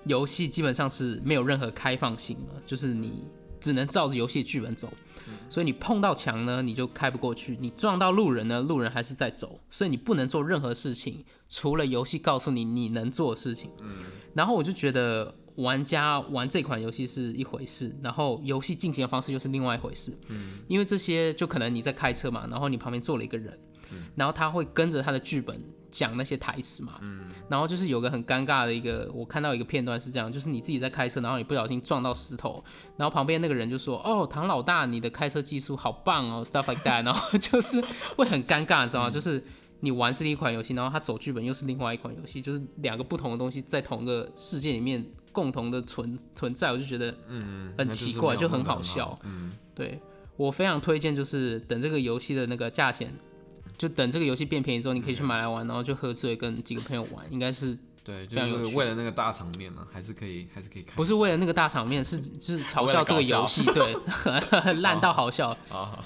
[0.05, 3.25] 游戏基本上是没有任何开放性的，就是你
[3.61, 4.93] 只能照着游戏剧本走。
[5.51, 9.61] 所以你碰到墙呢，你就开不过去；你撞到路人呢，路人还是在走。
[9.71, 13.71] 所以你不能做任何事情，除了游戏告诉你你能做的事情。
[13.81, 13.99] 嗯。
[14.35, 20.17] 然后我就觉得玩家玩这款游戏是一回事，然后游戏进行的方式又是另外一回事。
[20.29, 20.61] 嗯。
[20.69, 23.59] 因为这些就可能你在开车嘛，然后你旁边坐了一个人，
[24.15, 25.63] 然后他会跟着他的剧本。
[25.91, 32.63] 讲那些台词嘛，嗯，然后就是有个很尴尬的一个，我看到一个片段是这样，就是你自己在开车，然后你不小心撞到石头，
[32.97, 37.83] 然后旁边那个人就说：“哦，唐老大，你的开车技术好棒哦，stuff like that。”然后就是
[38.17, 39.11] 会很尴尬，你知道吗？
[39.11, 39.43] 就是
[39.81, 49.19] 你玩是一款游戏，然后他走剧本又是另外一款游戏，就是两个不同的东西在同一个世界里面共同的存存在，我就觉得嗯很奇怪，就很好笑。
[49.23, 50.01] 嗯，对
[50.37, 53.13] 我非常推荐，就是等这个游戏的那个价钱。
[53.79, 60.97] 就等这个游戏变便宜之后，你可以去买来玩，然后就喝醉跟几个朋友玩，应该是对，就是为了那个大场面嘛，还是可以，还是可以看。
[60.97, 63.95] 不是为了那个大场面，是就是嘲笑这个游戏，对，
[64.81, 65.57] 烂到好笑。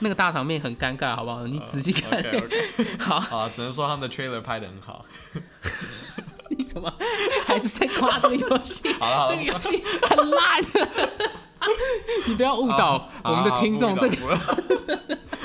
[0.00, 1.46] 那个大场面很尴尬，好不好？
[1.46, 2.22] 你仔细看。
[2.98, 5.04] 好，好，只能说他们的 trailer 拍的很好。
[6.50, 6.92] 你怎么
[7.46, 8.92] 还是在夸这个游戏？
[8.94, 10.60] 好这个游戏很烂。
[12.26, 14.16] 你不要误导我们的听众，这个。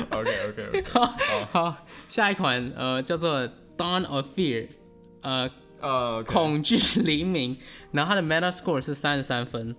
[0.10, 0.66] OK OK OK。
[0.91, 1.15] 好，
[1.52, 1.78] 好。
[2.08, 3.47] 下一款呃叫做
[3.78, 4.67] Dawn of Fear，
[5.21, 5.50] 呃
[5.82, 7.58] 呃恐惧黎明，
[7.91, 9.76] 然后它的 Meta Score 是三十三分。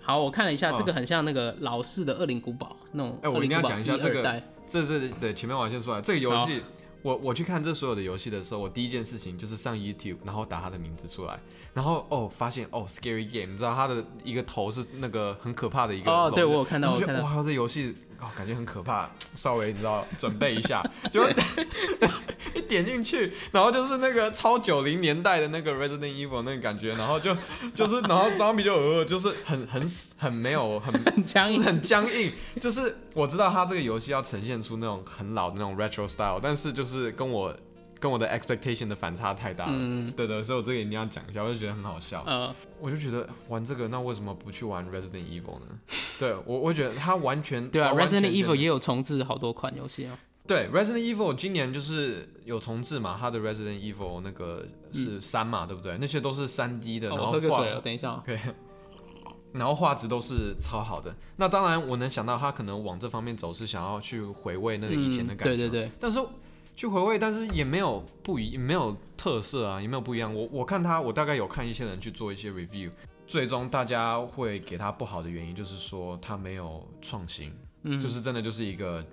[0.00, 3.18] 好，我看了一下，这个很像那个老式的恶灵古堡那种。
[3.22, 6.60] 哎，我一定要讲一下这个，这这对前面我先出来，这个游戏
[7.02, 11.38] 我我去看这所有的游戏的时候，我第一件事情就是上 YouTube，然后打它的名字出来。
[11.72, 20.80] 然后哦，发现哦，Scary Game，你知道它的一个头是那个很可怕的一个哦，对我有看到，我看到，哇，这游戏哦，感觉很可怕， 稍微你知道准备一下，
[21.12, 21.28] 就
[22.54, 27.36] 一点进去，然后就是那个超九零年代的那个 Resident Evil 那个感觉，然后就
[27.74, 29.82] 就是然后张比就呃，就是很很
[30.18, 37.54] 很没有很很僵硬，很僵硬，就是我知道他这个游戏要呈现出那种很老的那种 retro style，但是就是跟我。
[38.02, 42.24] 跟我的 expectation 的反差太大了，嗯对的，所以我这个一定要讲一下，我就觉得很好笑。
[42.26, 45.66] 嗯，我就觉得玩这个，那为什么不去玩 Resident Evil 呢？
[46.18, 50.18] 对我，我觉得它完全对啊，Resident Evil 也有重置好多款游戏啊。
[50.44, 55.96] 对，Resident Evil 今年就是有重置嘛，它的 Resident Evil 那个是三嘛，对不对？
[56.00, 58.36] 那些都是三 D 的，然后画，等一下， OK，
[59.52, 61.14] 然后画质都是超好的。
[61.36, 65.56] 那当然，我能想到他可能往这方面走，是想要去回味那个以前的感觉。
[65.56, 66.18] 对对对，但是。
[66.74, 70.34] 去回味，但是也没有不一，没有特色啊，也没有不一样。
[70.34, 72.90] 我我看他，我大概有看一些人去做一些 review，
[73.26, 79.04] 最终大家会给他不好的原因就是说他没有创新，嗯，就是真的就是一个。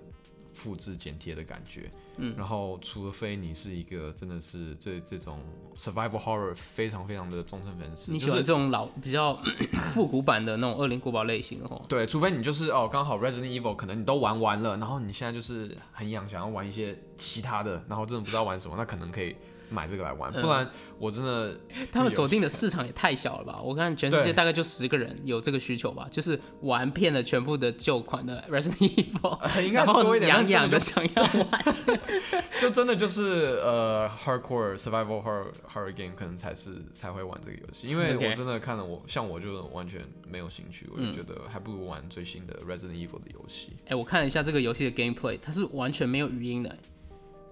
[0.60, 5.38] 复制剪贴的感觉，嗯，然后除非你是一个真的是这这种
[5.74, 9.40] survival horror 非常非常的忠诚粉丝，你喜欢这种老比较
[9.94, 11.82] 复古版的那种恶灵古堡类型哦？
[11.88, 19.34] 对，除非你就是哦刚好 Resident Evil 可能你都玩完了，然后你现在就是很痒想要玩一些其他的，然后真的不知道玩什么，那可能可以。
[19.70, 21.58] 买这个来玩，不然我真的
[21.90, 23.60] 他们锁定的市场也太小了吧？
[23.62, 29.38] 我看全世界大概就十个人有这个需求吧，就是玩遍了全部的旧款的 Resident Evil，
[29.72, 31.64] 然后痒痒的想要玩，
[32.60, 43.76] 就真的就是呃 hardcore survival horror horror game 可能才是才会玩这个游戏，因为我真的看了我像我就完全没有兴趣，我就觉得还不如玩最新的 Resident Evil 的游戏。
[43.86, 46.76] 哎，我看了一下这个游戏的 gameplay，它是完全没有语音的。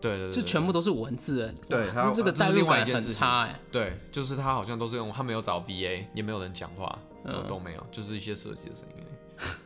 [0.00, 3.60] 对对对，就全部都是文字，对，它这个代入感很差哎。
[3.72, 9.02] 对，就是他好像都是用，他没有找 VA，也没有人讲话，都都没有，就是一些设计的声音。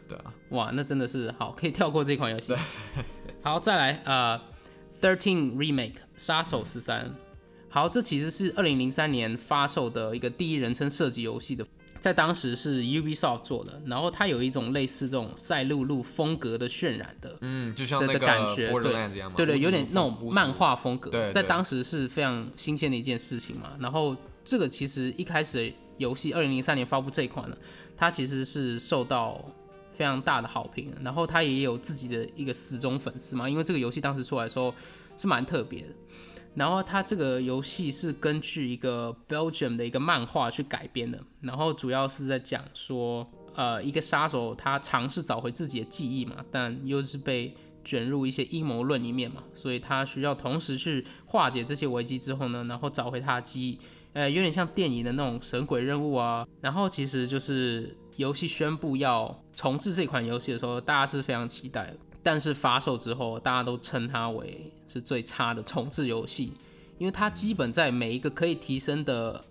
[0.08, 2.54] 对啊， 哇，那真的是好，可以跳过这款游戏。
[3.42, 4.40] 好，再来呃
[5.00, 7.14] ，Thirteen Remake 杀手十三。
[7.68, 11.66] 好，这其实是二零零三年发售的一个第一人称射击游戏的。
[12.02, 18.68] 在当时是 Ubisoft 做的，然后它有一种类似这种赛璐璐风格的渲染的，嗯，就像那个感觉，
[19.36, 23.74] 对对，有点那种漫画风格，对，在当时是非常新鲜的一件事情嘛。
[23.78, 27.56] 然后这个其实一开始游戏，二零零三年发布这一款呢，
[27.96, 29.40] 它其实是受到
[29.94, 34.74] 非常大的好评，然后它也有自己的一个死忠粉丝嘛，因为这个游戏当时出来的时候
[35.16, 35.88] 是蛮特别的。
[36.54, 53.78] 然后它这个游戏是根据一个 Belgium 的一个漫画去改编的，然后主要是在讲说，呃，一个杀手他尝试找回自己的记忆嘛，但又是被卷入一些阴谋论里面嘛，所以他需要同时去化解这些危机之后呢，然后找回他的记忆，
[54.12, 56.46] 呃，有点像电影的那种神鬼任务啊。
[56.60, 61.96] 然后其实就是游戏宣布要重置这款游戏的时候，大家是非常期待的。
[62.22, 66.52] 但是发售之后，大家都称它为是最差的重置游戏，
[66.98, 69.44] 因为它基本在每一个可以提升的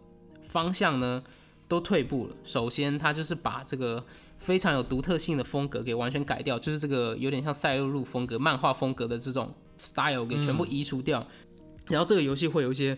[0.48, 1.22] 方向呢
[1.68, 2.36] 都退步了。
[2.44, 4.04] 首先，它就是把这个
[4.40, 11.26] 非常有独特性的风格给完全改掉，就是这个有点像赛璐璐风格、漫画风格的这种 style 给全部移除掉。
[11.88, 12.98] 然后这个游戏会有一些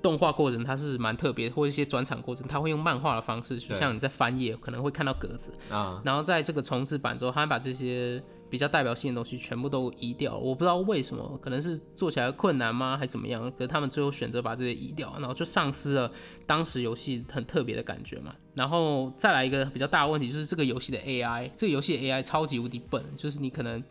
[0.00, 6.00] 动画过程，它是蛮特别，或一些转场过程，它会用漫画的方式，就像你在翻页可能会看到格子啊。
[6.04, 13.48] 然后在这个重置版之后，它把这些比较代表性的东西全部都移掉，我不知道为什么，可能是做起来困难吗，还是怎么样？
[13.52, 16.10] 可是他们最后选择把这些移掉，然后就丧失了
[16.46, 18.34] 当时游戏很特别的感觉嘛。
[18.56, 23.82] 然后再来一个比较大的问题，就是这个游戏的 AI，这个游戏的 AI 超级无敌笨，就是你可能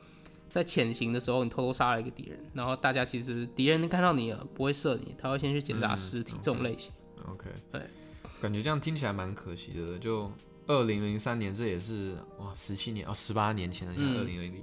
[0.49, 6.91] 在潜行的时候，你偷偷杀了一个敌人，然后大家其实敌人看到你了不会射你，他会先去检查尸体，这种类型。
[7.31, 7.81] OK，对，
[8.41, 10.29] 感觉这样听起来蛮可惜的，就。
[10.69, 14.61] 二零零三年，这也是哇，十七年哦，十八年前的，像二零二零，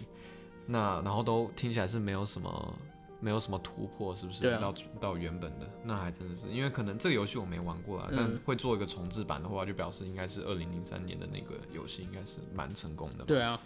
[0.64, 2.78] 那然后都听起来是没有什么，
[3.20, 4.56] 没有什么突破，是不是？
[4.58, 13.24] 到到原本的，那还真的是，因为可能这个游戏我没玩过啦，但会做一个重置版的话，就表示应该是二零零三年的那个游戏应该是蛮成功的。
[13.24, 13.60] 对啊，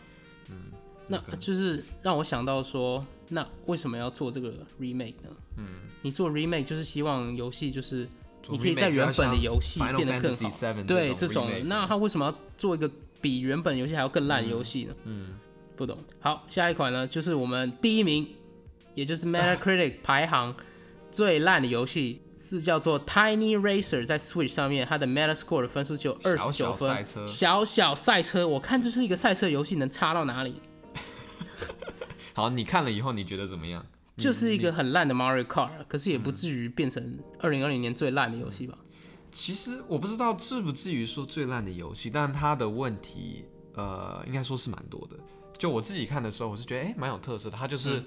[0.48, 0.72] 嗯，
[1.09, 5.29] 那就是让我想到说，那为什么要做这个 remake 呢？
[5.59, 5.66] 嗯，
[6.00, 8.09] 你做 remake 就是希望游戏就是。
[8.48, 14.94] 你可以在原本的游戏变得更好，对这种，那他为什么要做一个比原本游戏还要更烂的游戏呢？
[15.05, 15.35] 嗯，
[15.76, 15.98] 不懂。
[16.20, 18.26] 好，下一款呢，就是我们第一名，
[18.94, 20.55] 也就是 Metacritic 排行
[21.11, 27.05] 最烂的游戏，是叫做 Tiny Racer，在 Switch 上面，它的 Metascore 的分数就二十九分。
[27.26, 30.55] 小小赛车，我看这是一个赛车游戏，能差到哪里？
[32.33, 33.85] 好，你看了以后你觉得怎么样？
[34.20, 38.76] 就是一个很烂的 Mario Kart，可是也不至于变成二零二零年最烂的游戏吧？
[39.33, 45.16] 其实我不知道至不至于说最烂的游戏，但它的问题，呃，应该说是蛮多的。
[45.56, 47.56] 就我自己看的时候，我是觉得哎，蛮有特色的。
[47.56, 48.02] 它就是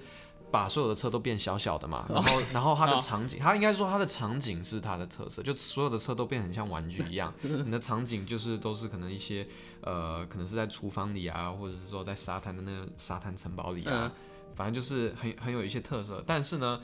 [0.52, 7.34] 把所有的车都变小小的嘛，然后 然后它的场景，它应该说它的场景是它的特色，就所有的车都变成像玩具一样。
[7.41, 9.47] 你的场景就是都是可能一些
[9.82, 14.12] 呃，可能是在厨房里啊，或者是说在沙滩的那个沙滩城堡里啊。
[14.55, 16.81] 反正就是很很有一些特色，但是呢，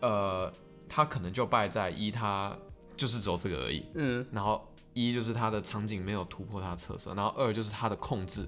[0.00, 0.52] 呃，
[0.88, 2.56] 它可能就败在一，它
[2.96, 3.84] 就是只有这个而已。
[3.94, 4.26] 嗯。
[4.32, 8.46] 然后一就是它的场景没有突破它的特色，然后二就是它的控制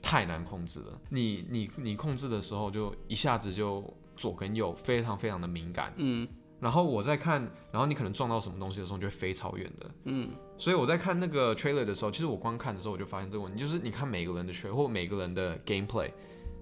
[0.00, 1.00] 太难控制了。
[1.08, 3.82] 你你你控制的时候就一下子就
[4.16, 5.92] 左跟右非常非常的敏感。
[5.96, 6.26] 嗯。
[6.60, 9.90] 然后我在看，然后你可能撞到什么东西的时候就会飞超远的。
[10.04, 10.30] 嗯。
[10.56, 16.10] 所以我在看那个 trailer 的时候，其实我光看的时候我就发现这个问题，就是你看每个人的 trailer 或每个人的 gameplay。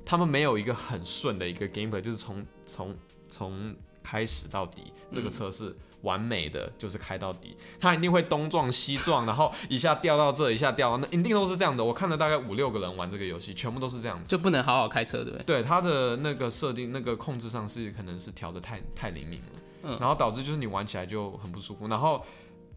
[0.06, 2.96] 他们没有一个很顺的一个 gamer，就是从从
[3.28, 7.56] 从开始到底，这个车是完美的，就是开到底。
[7.80, 11.82] 他一定会东撞西撞，然后一下掉到这，一下掉到那，一定都是这样的。
[11.84, 15.42] 我看了大概五六个人玩这个游戏，全部都是这样子，就不能好好开车，对不对？
[15.42, 21.88] 对，它的那个设定、那个控制上是可能是调的太太灵敏了，嗯，然后导致就是你玩起来就很不舒服。
[21.88, 22.24] 然后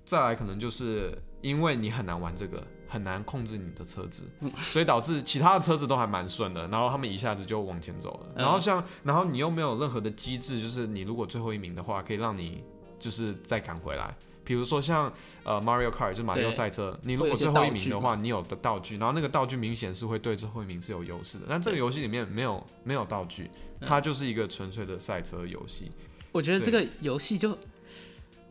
[0.10, 2.66] 再来可能就是因为你很难玩这个。
[2.92, 4.24] 很难控制你的车子，
[4.58, 8.34] 所以导致其他的车子都还蛮顺的，然后他们一下子就往前走了。
[8.36, 12.64] 然后像，然后你又没有任何的机制，就是你如果最后一名的话，可以让你
[12.98, 14.18] 就是再赶回来。
[14.44, 21.46] 比如说像呃 Mario Kart 就马里奥赛车，你如果最后一名的话，你有的道具，然后那个道具明显是会对最后一名是有优势的。
[21.48, 23.52] 但这个游戏里面没有没有道具，
[23.82, 25.92] 它就是一个纯粹的赛车游戏。
[26.32, 27.56] 我觉得这个游戏就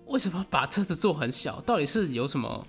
[0.09, 2.66] 为什么把车子做很小，到底是有什么？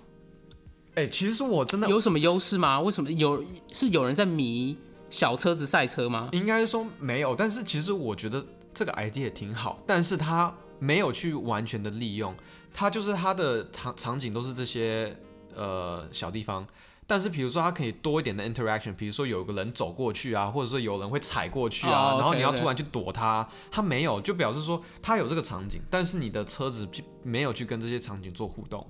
[0.94, 2.80] 哎，其实我真的有什么优势吗？
[2.80, 4.76] 为什么有是有人在迷
[5.08, 6.28] 小车子赛车吗？
[6.32, 12.34] 应该说没有，但是其实我觉得这个 idea 挺好，但是他没有去完全的利用，
[12.74, 15.16] 他就是他的场场景都是这些
[15.54, 16.66] 呃小地方，
[17.10, 26.88] 但是比如说它可以多一点的 interaction，比如说有个人走过去啊，或者说有人会踩过去啊，然后你要突然去躲他，他没有，就表示说他有这个场景，但是你的车子
[27.24, 28.86] 没有去跟这些场景做互动。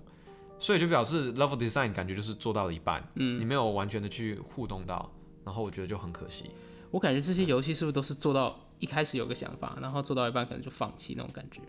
[0.58, 5.10] 所以就表示 level design 感觉就是做到了一半，嗯，你没有完全的去互动到，
[5.42, 6.50] 然后我觉得就很可惜。
[6.90, 11.62] 我感觉这些游戏是不是都是做到一开始有个想法，然后做到一半可能就放弃那种感觉？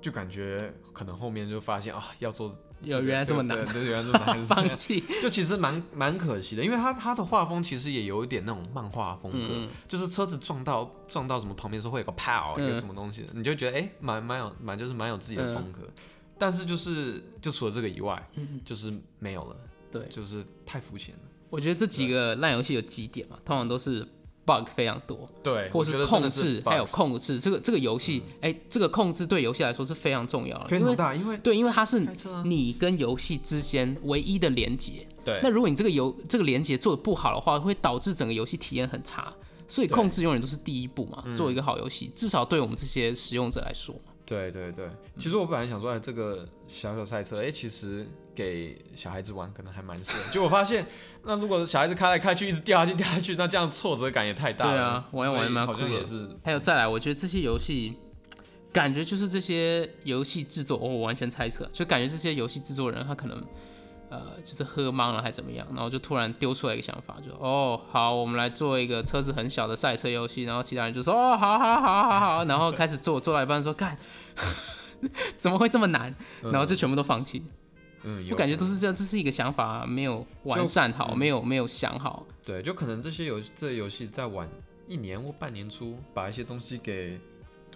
[0.00, 15.80] 就感觉可能后面就发现啊，要做有原来这么难，对，原来这么难， 放弃， 就其实蛮蛮可惜的，因为他他的画风其实也有一点那种漫画风格，就是车子撞到撞到什么旁边的时候会有个 pow 一个什么东西，你就觉得哎，蛮蛮有蛮就是蛮有自己的风格，
[16.38, 18.28] 但是就是就除了这个以外，
[18.64, 19.56] 就是没有了，
[19.90, 21.20] 对，就是太肤浅了。
[21.48, 24.06] 我觉得这几个烂游戏有几点嘛，通常都是。
[24.46, 32.06] Bug 非常多，对，或是控制，还有控制这个这个游戏，哎，这个控制对游戏来说是非常重要的，非常大，因为对，因为它是
[32.44, 35.06] 你跟游戏之间唯一的连接。
[35.24, 39.30] 对，那如果你这个游这个连接做的不好的话，会导致整个游戏体验很差。
[39.68, 44.12] 所以控制永远都是第一步嘛，做一个好游戏，至少对我们这些使用者来说嘛。
[44.24, 44.88] 对对对，
[45.18, 48.06] 其实我本来想说，哎，这个小小赛车，哎，其实
[48.36, 50.18] 给小孩子玩可能还蛮适合。
[50.30, 50.86] 就我发现，
[51.24, 54.72] 那如果小孩子开来开去，一直掉下去掉下去，那这样挫折感也太大了。
[54.72, 56.28] 对啊，玩玩蛮好像也是。
[56.44, 57.94] 还有再来，我觉得这些游戏，
[58.72, 63.42] 感觉就是这些游戏制作，我完全猜测，就感觉这些游戏制作人他可能。
[64.08, 73.98] 呃，就是喝懵了还怎么样，然后就突然丢出来一个想法，就哦好，我们来做一个车子很小的赛车游戏，然后其他人就说哦好好好好好，然后开始做，做到一半说干，
[75.38, 76.14] 怎么会这么难？
[76.40, 77.42] 然后就全部都放弃。
[77.44, 77.50] 嗯，
[78.30, 82.26] 我感觉都是这样，这是一个想法没有完善好，没有没有想好。
[82.44, 84.48] 对，就可能这些游这游戏在晚
[84.86, 87.18] 一年或半年初，把一些东西给，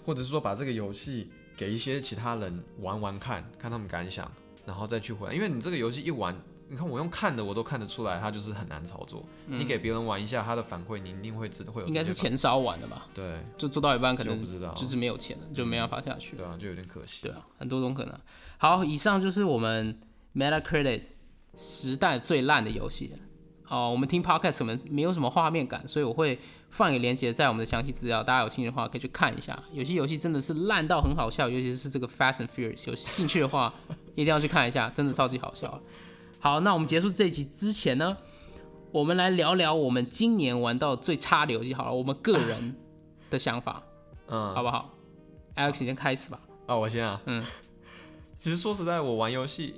[0.05, 4.31] 或者是说把这个游戏给一些其他人玩玩看看他们感想。
[4.67, 6.37] 然后再去回来，因为你这个游戏一玩，
[6.69, 9.25] 你看我用看的，我都看得出来，它就是很难操作。
[9.47, 11.89] 你给别人玩一下，他的反馈你一定会知道会有。
[11.89, 13.09] 应该是钱烧完的吧？
[13.13, 16.37] 对，就做到一半可能不知道，就是没有钱了，就没办法下去。
[16.37, 17.23] 对啊，就有点可惜。
[17.23, 18.15] 对啊，很多种可能。
[18.59, 19.99] 好，以上就是我们
[20.35, 21.03] Metacritic
[21.57, 23.13] 时代最烂的游戏。
[23.69, 26.39] 哦，我们听 Podcast 可能没有什么画面感，所以我会。
[26.73, 29.61] 放一个链接在我们的详细资料，大家有兴趣的话可以去看一下。
[29.73, 33.75] 有些游戏真的是烂到很好笑，尤其是这个 Fast and Furious，有兴趣的话
[34.15, 35.83] 一定要去看一下，真的超级好笑。
[36.39, 38.17] 好，那我们结束这集之前呢，
[38.93, 41.75] 我们来聊聊我们今年玩到最差的游戏。
[41.75, 42.77] 好了，我们个人
[43.31, 43.83] 的想法，
[44.29, 44.95] 嗯，好不好
[45.57, 46.39] ？Alex 先开始吧。
[46.67, 47.21] 啊，我先啊。
[47.27, 47.45] 嗯。
[48.39, 49.75] 其实说实在，我玩游戏，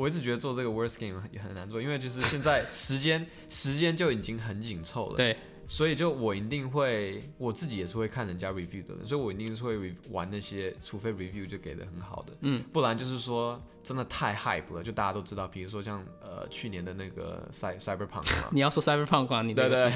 [0.00, 5.16] 我一直觉得做这个 Worst Game 也很难做，因为就是现在时间时间就已经很紧凑了。
[5.16, 5.36] 对。
[5.68, 19.92] 所以就我一定会，我自己也是会看人家 review 的人，所以我一定是会玩那些，除非 review 就给的很好的，嗯，不然就是说真的太 hype 了，就大家都知道，比如说像呃去年的那个 cy cyberpunk 嘛， 你要说 cyberpunk 啊，你对对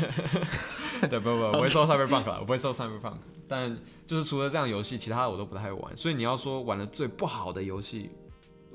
[1.11, 3.17] 对不不，我会说 cyberpunk 我不会说 cyberpunk，
[3.49, 3.77] 但
[4.07, 8.11] 就是除了这样游戏，其他的我都不太会玩，所以你要说玩的最不好的游戏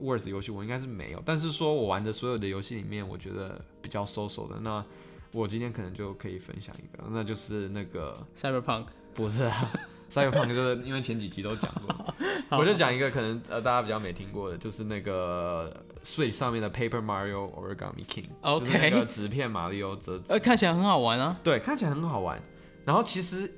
[0.02, 4.84] ，worst 游戏我应该是没有，但是说我玩的所有的游戏里面，我觉得比较 social 的那。
[5.32, 9.72] 我今天可能就可以分享一个，那就是那个 Cyberpunk，不是啊
[10.10, 12.16] ，Cyberpunk 就是因为前几集都讲过，
[12.58, 15.72] 我就讲一个可能呃大家比较没听过的，就是那个
[16.04, 22.42] Switch 上面的 Paper Mario Origami King，就是那个纸片马里奥折纸，呃看起来很好玩啊，对，看起来很好玩。
[22.84, 23.54] 然后其实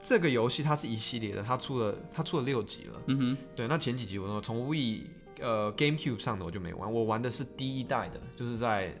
[0.00, 5.02] 这个游戏它是一系列的，它出了它出了六集了，嗯哼，对，那前几集我都从 We
[5.40, 8.94] 呃 GameCube 上的我就没玩，我玩的是第一代的，就是在。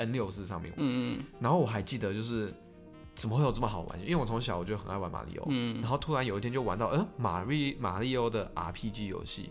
[0.00, 2.54] N 六四上面，嗯嗯，然后我还记得就是
[3.16, 4.00] 怎么会有这么好玩？
[4.00, 9.50] 因为我从小我就很爱玩马里奥，嗯，然后突然有一天就玩到，嗯，马里马里奥的 RPG 游戏，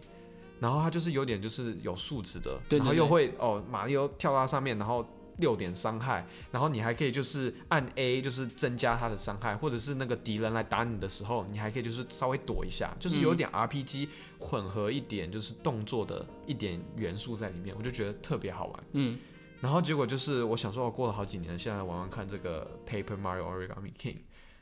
[0.62, 5.06] 然后它就是有点就是有数值的，然后又会哦，马里奥跳到上面，然后
[5.38, 14.10] 六点伤害，然后你还可以就是按 A 就是增加他的伤害，或者是那个敌人来打你的时候，你还可以就是稍微躲一下，就是有点 RPG
[14.40, 19.18] 混合一点就是动作的一点元素在里面，我就觉得特别好玩，嗯。
[19.60, 24.18] 然后结果就是，我想说，我过了好几年，现在玩玩看这个 Paper Mario Origami King，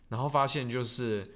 [0.08, 1.35] 然后发现就是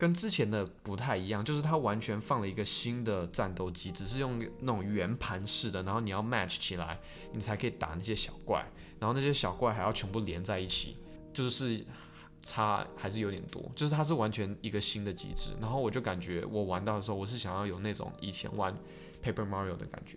[0.00, 6.98] 跟之前的不太一样，就是它完全放了一个新的战斗机，只是用那种圆盘式的，然后你要 match 起来，
[7.34, 8.66] 你才可以打那些小怪，
[8.98, 10.96] 然后那些小怪还要全部连在一起，
[11.34, 11.84] 就是
[12.42, 18.74] 差还是有点多，就是它是完全一个新的机制，然后我就感觉我玩到的时候，我是想要有那种以前玩
[19.22, 20.16] Paper Mario 的感觉。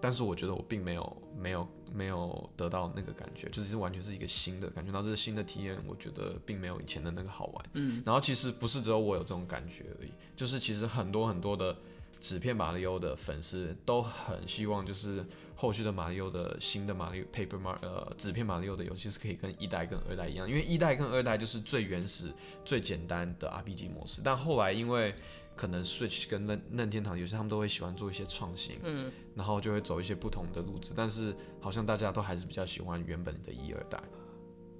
[0.00, 4.92] 但是我觉得我并没有没有没有得到那个感觉，就是完全是一个新的感觉。
[4.92, 7.64] 到这是新的体验，我觉得并没有以前的那个好玩。
[7.74, 11.76] 嗯，然后其实不是只有我有这种感觉而已，就是其实很多很多的
[12.20, 15.24] 纸片马里奥的粉丝都很希望，就是
[15.54, 22.32] 后续的马里奥的新的马里 Paper Mar 呃纸片马里奥的游戏是可以跟一代跟二代一样，因为一代跟二代就是最原始
[22.64, 25.14] 最简单的 RPG 模式，但后来因为
[25.58, 34.00] 可能 Switch 跟任任天堂有些他们都会喜欢做一些创新，嗯，然后就会走一些不同的路子，但是好像大家都还是比较喜欢原本的一二代。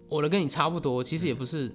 [0.09, 1.70] 我的跟你差不多，其实也不是，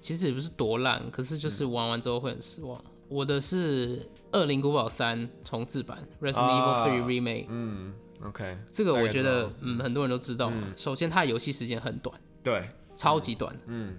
[0.00, 2.84] 其实也不是多烂，可是就是玩完之后会很失望。
[3.08, 3.98] 我的是
[4.32, 7.44] 《恶灵古堡三》重置版《Resident Evil 3 Remake》。
[7.48, 10.72] 嗯，OK，这个我觉得，嗯，很多人都知道嘛。
[10.76, 13.56] 首先，它的游戏时间很短，对，超级短。
[13.66, 13.96] 嗯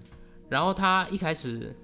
[0.50, 1.76] 然后它一开始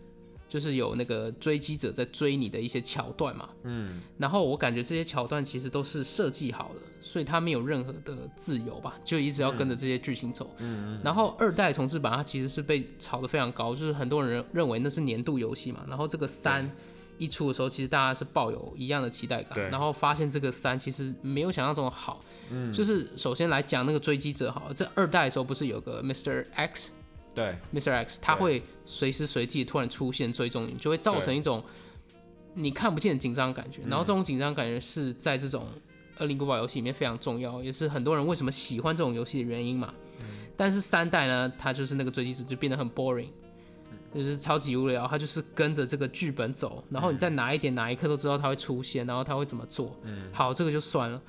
[0.53, 3.49] 就是有那个追击者在追你的一些桥段嘛。
[3.63, 10.55] 嗯然后我感觉这些桥段其实都是设计好的，所以它没有任何的自由吧，就一直要跟着这些剧情走。
[10.59, 15.83] 嗯然后二代重置版它其实是被炒得非常高，就是很多人认认为那是年度游戏嘛。
[15.89, 16.69] 然后这个三
[17.17, 22.23] 一出的时候，其实大家是抱有一样的期待感，然后发现这个三其实没有想象中的好。
[22.51, 26.45] 嗯，就是首先来讲那个追击者好了，在二代的时候不是有个 Mr.
[26.53, 26.91] X。
[27.33, 27.91] 对，Mr.
[27.91, 31.63] X，他会随时随地突然出现追踪你，就会造成一种
[32.53, 33.81] 你看不见的紧张感觉。
[33.87, 35.65] 然后这种紧张感觉是在这种
[36.21, 39.93] 《恶灵古堡》游戏里面非常重要，也是很多人为什么喜欢这种游戏的原因嘛。
[40.55, 43.29] 但是三代呢，它就是那个追击者就变得很 boring，
[44.13, 49.99] 就是超级无聊，它就是跟着这个剧本走，然后你在哪一点哪一刻都知道它会出现，然后它会怎么做。
[50.31, 51.19] 好，这个就算了。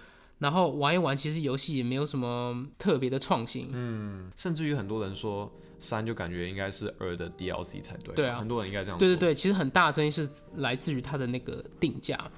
[0.45, 3.71] 然后玩一玩，其实游戏也没有什么特别的创新。
[3.73, 12.31] 嗯，甚至于很多人说三就感觉应该是二的 DLC 才对，对啊很多人应该这样说，对对对，其实很大的争议是来自于它的那个定价，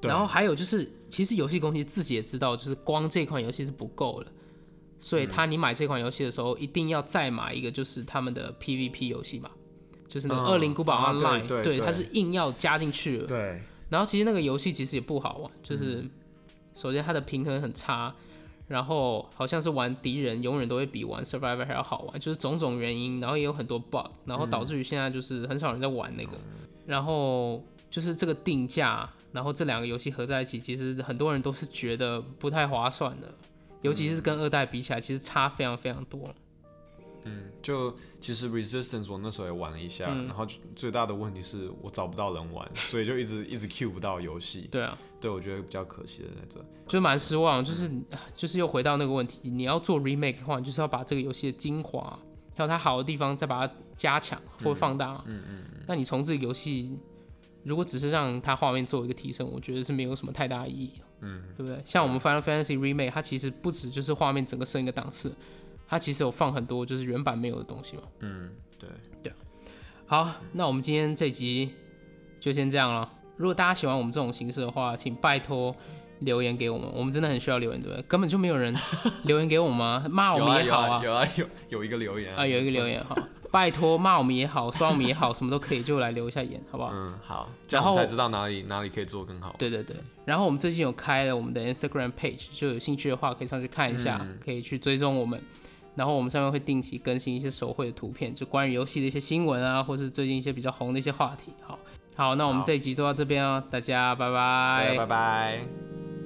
[0.00, 4.30] 对然后还有就是，其实游戏公司自己也知道，就是光这款游戏是不够了，
[5.00, 9.50] 所以他你买这款游戏的时候，一定要再买一个就是他们的 PVP 游戏嘛，
[10.06, 13.26] 就是那个嗯《恶灵古堡啊 Online》，对它是硬要加进去了。
[13.26, 16.04] 对，然后其实那个游戏其实也不好玩，嗯就是
[16.74, 18.14] 首先它的平衡很差，
[18.68, 26.38] 然后好像是玩敌人永远都会比玩 Survivor 还要好玩，就是种种原因，然后也有很多 bug，然后导致于现在就是很少人在玩那个，
[26.86, 33.32] 然后就是这个定价，然后这两个游戏合在一起，其实很多人都是觉得不太划算的，
[33.82, 36.34] 尤其是跟二代比起来，其实差非常非常多。
[37.24, 40.26] 嗯，就其实 Resistance 我那时候也玩了一下，嗯。
[40.26, 47.90] 然后最大的问题是我找不到人玩， 所以就一直一直 Q 不到游戏，对啊，对我觉得比较可惜的在这，就蛮失望，就是
[48.34, 52.18] 就是又回到那个问题，你要做 remake 的话，你就是要把这个游戏的精华，
[52.56, 55.22] 还有它好的地方，再把它加强或放大。
[55.26, 56.96] 嗯嗯那你从这个游戏，
[57.64, 61.80] 如果只是让它画面做一个提升，我觉得是没有什么太大意义，嗯，对不对？
[61.84, 65.34] 像我们 Final Fantasy remake，它其实不止就是画面整个升一个档次，
[65.92, 68.02] 它其实有放很多就是原版没有的东西嘛。
[68.20, 68.88] 嗯，对
[69.22, 69.30] 对，
[70.06, 71.70] 好，那我们今天这集
[72.40, 73.06] 就先这样了。
[73.36, 75.76] 如果大家喜欢我们这种形式的话，请拜托
[76.20, 78.02] 留言给我们，我们真的很需要留言，对不对？
[78.08, 78.74] 根本就没有人
[79.28, 80.06] 留言给我们吗？
[80.08, 83.14] 骂我们也好啊有啊有有一个留言啊，有一个留，言哈，
[83.50, 86.90] 拜托骂我们也好，刷我们也好，什么都可以，就来留一下言，好不好？
[86.94, 95.38] 嗯，好，这样我然后才知道哪里哪里可以做更好，对对对，然后我们最近有开了我们的 Instagram page，就有兴趣的话可以上去看一下，嗯可以去追踪我们。
[95.94, 101.52] 然后我们上面会定期更新一些手绘的图片，就关于游戏的一些新闻啊，或是最近一些比较红的一些话题。
[101.60, 101.78] 好，
[102.14, 106.21] 好，那我们好这一集就到这边哦，大家拜拜拜拜。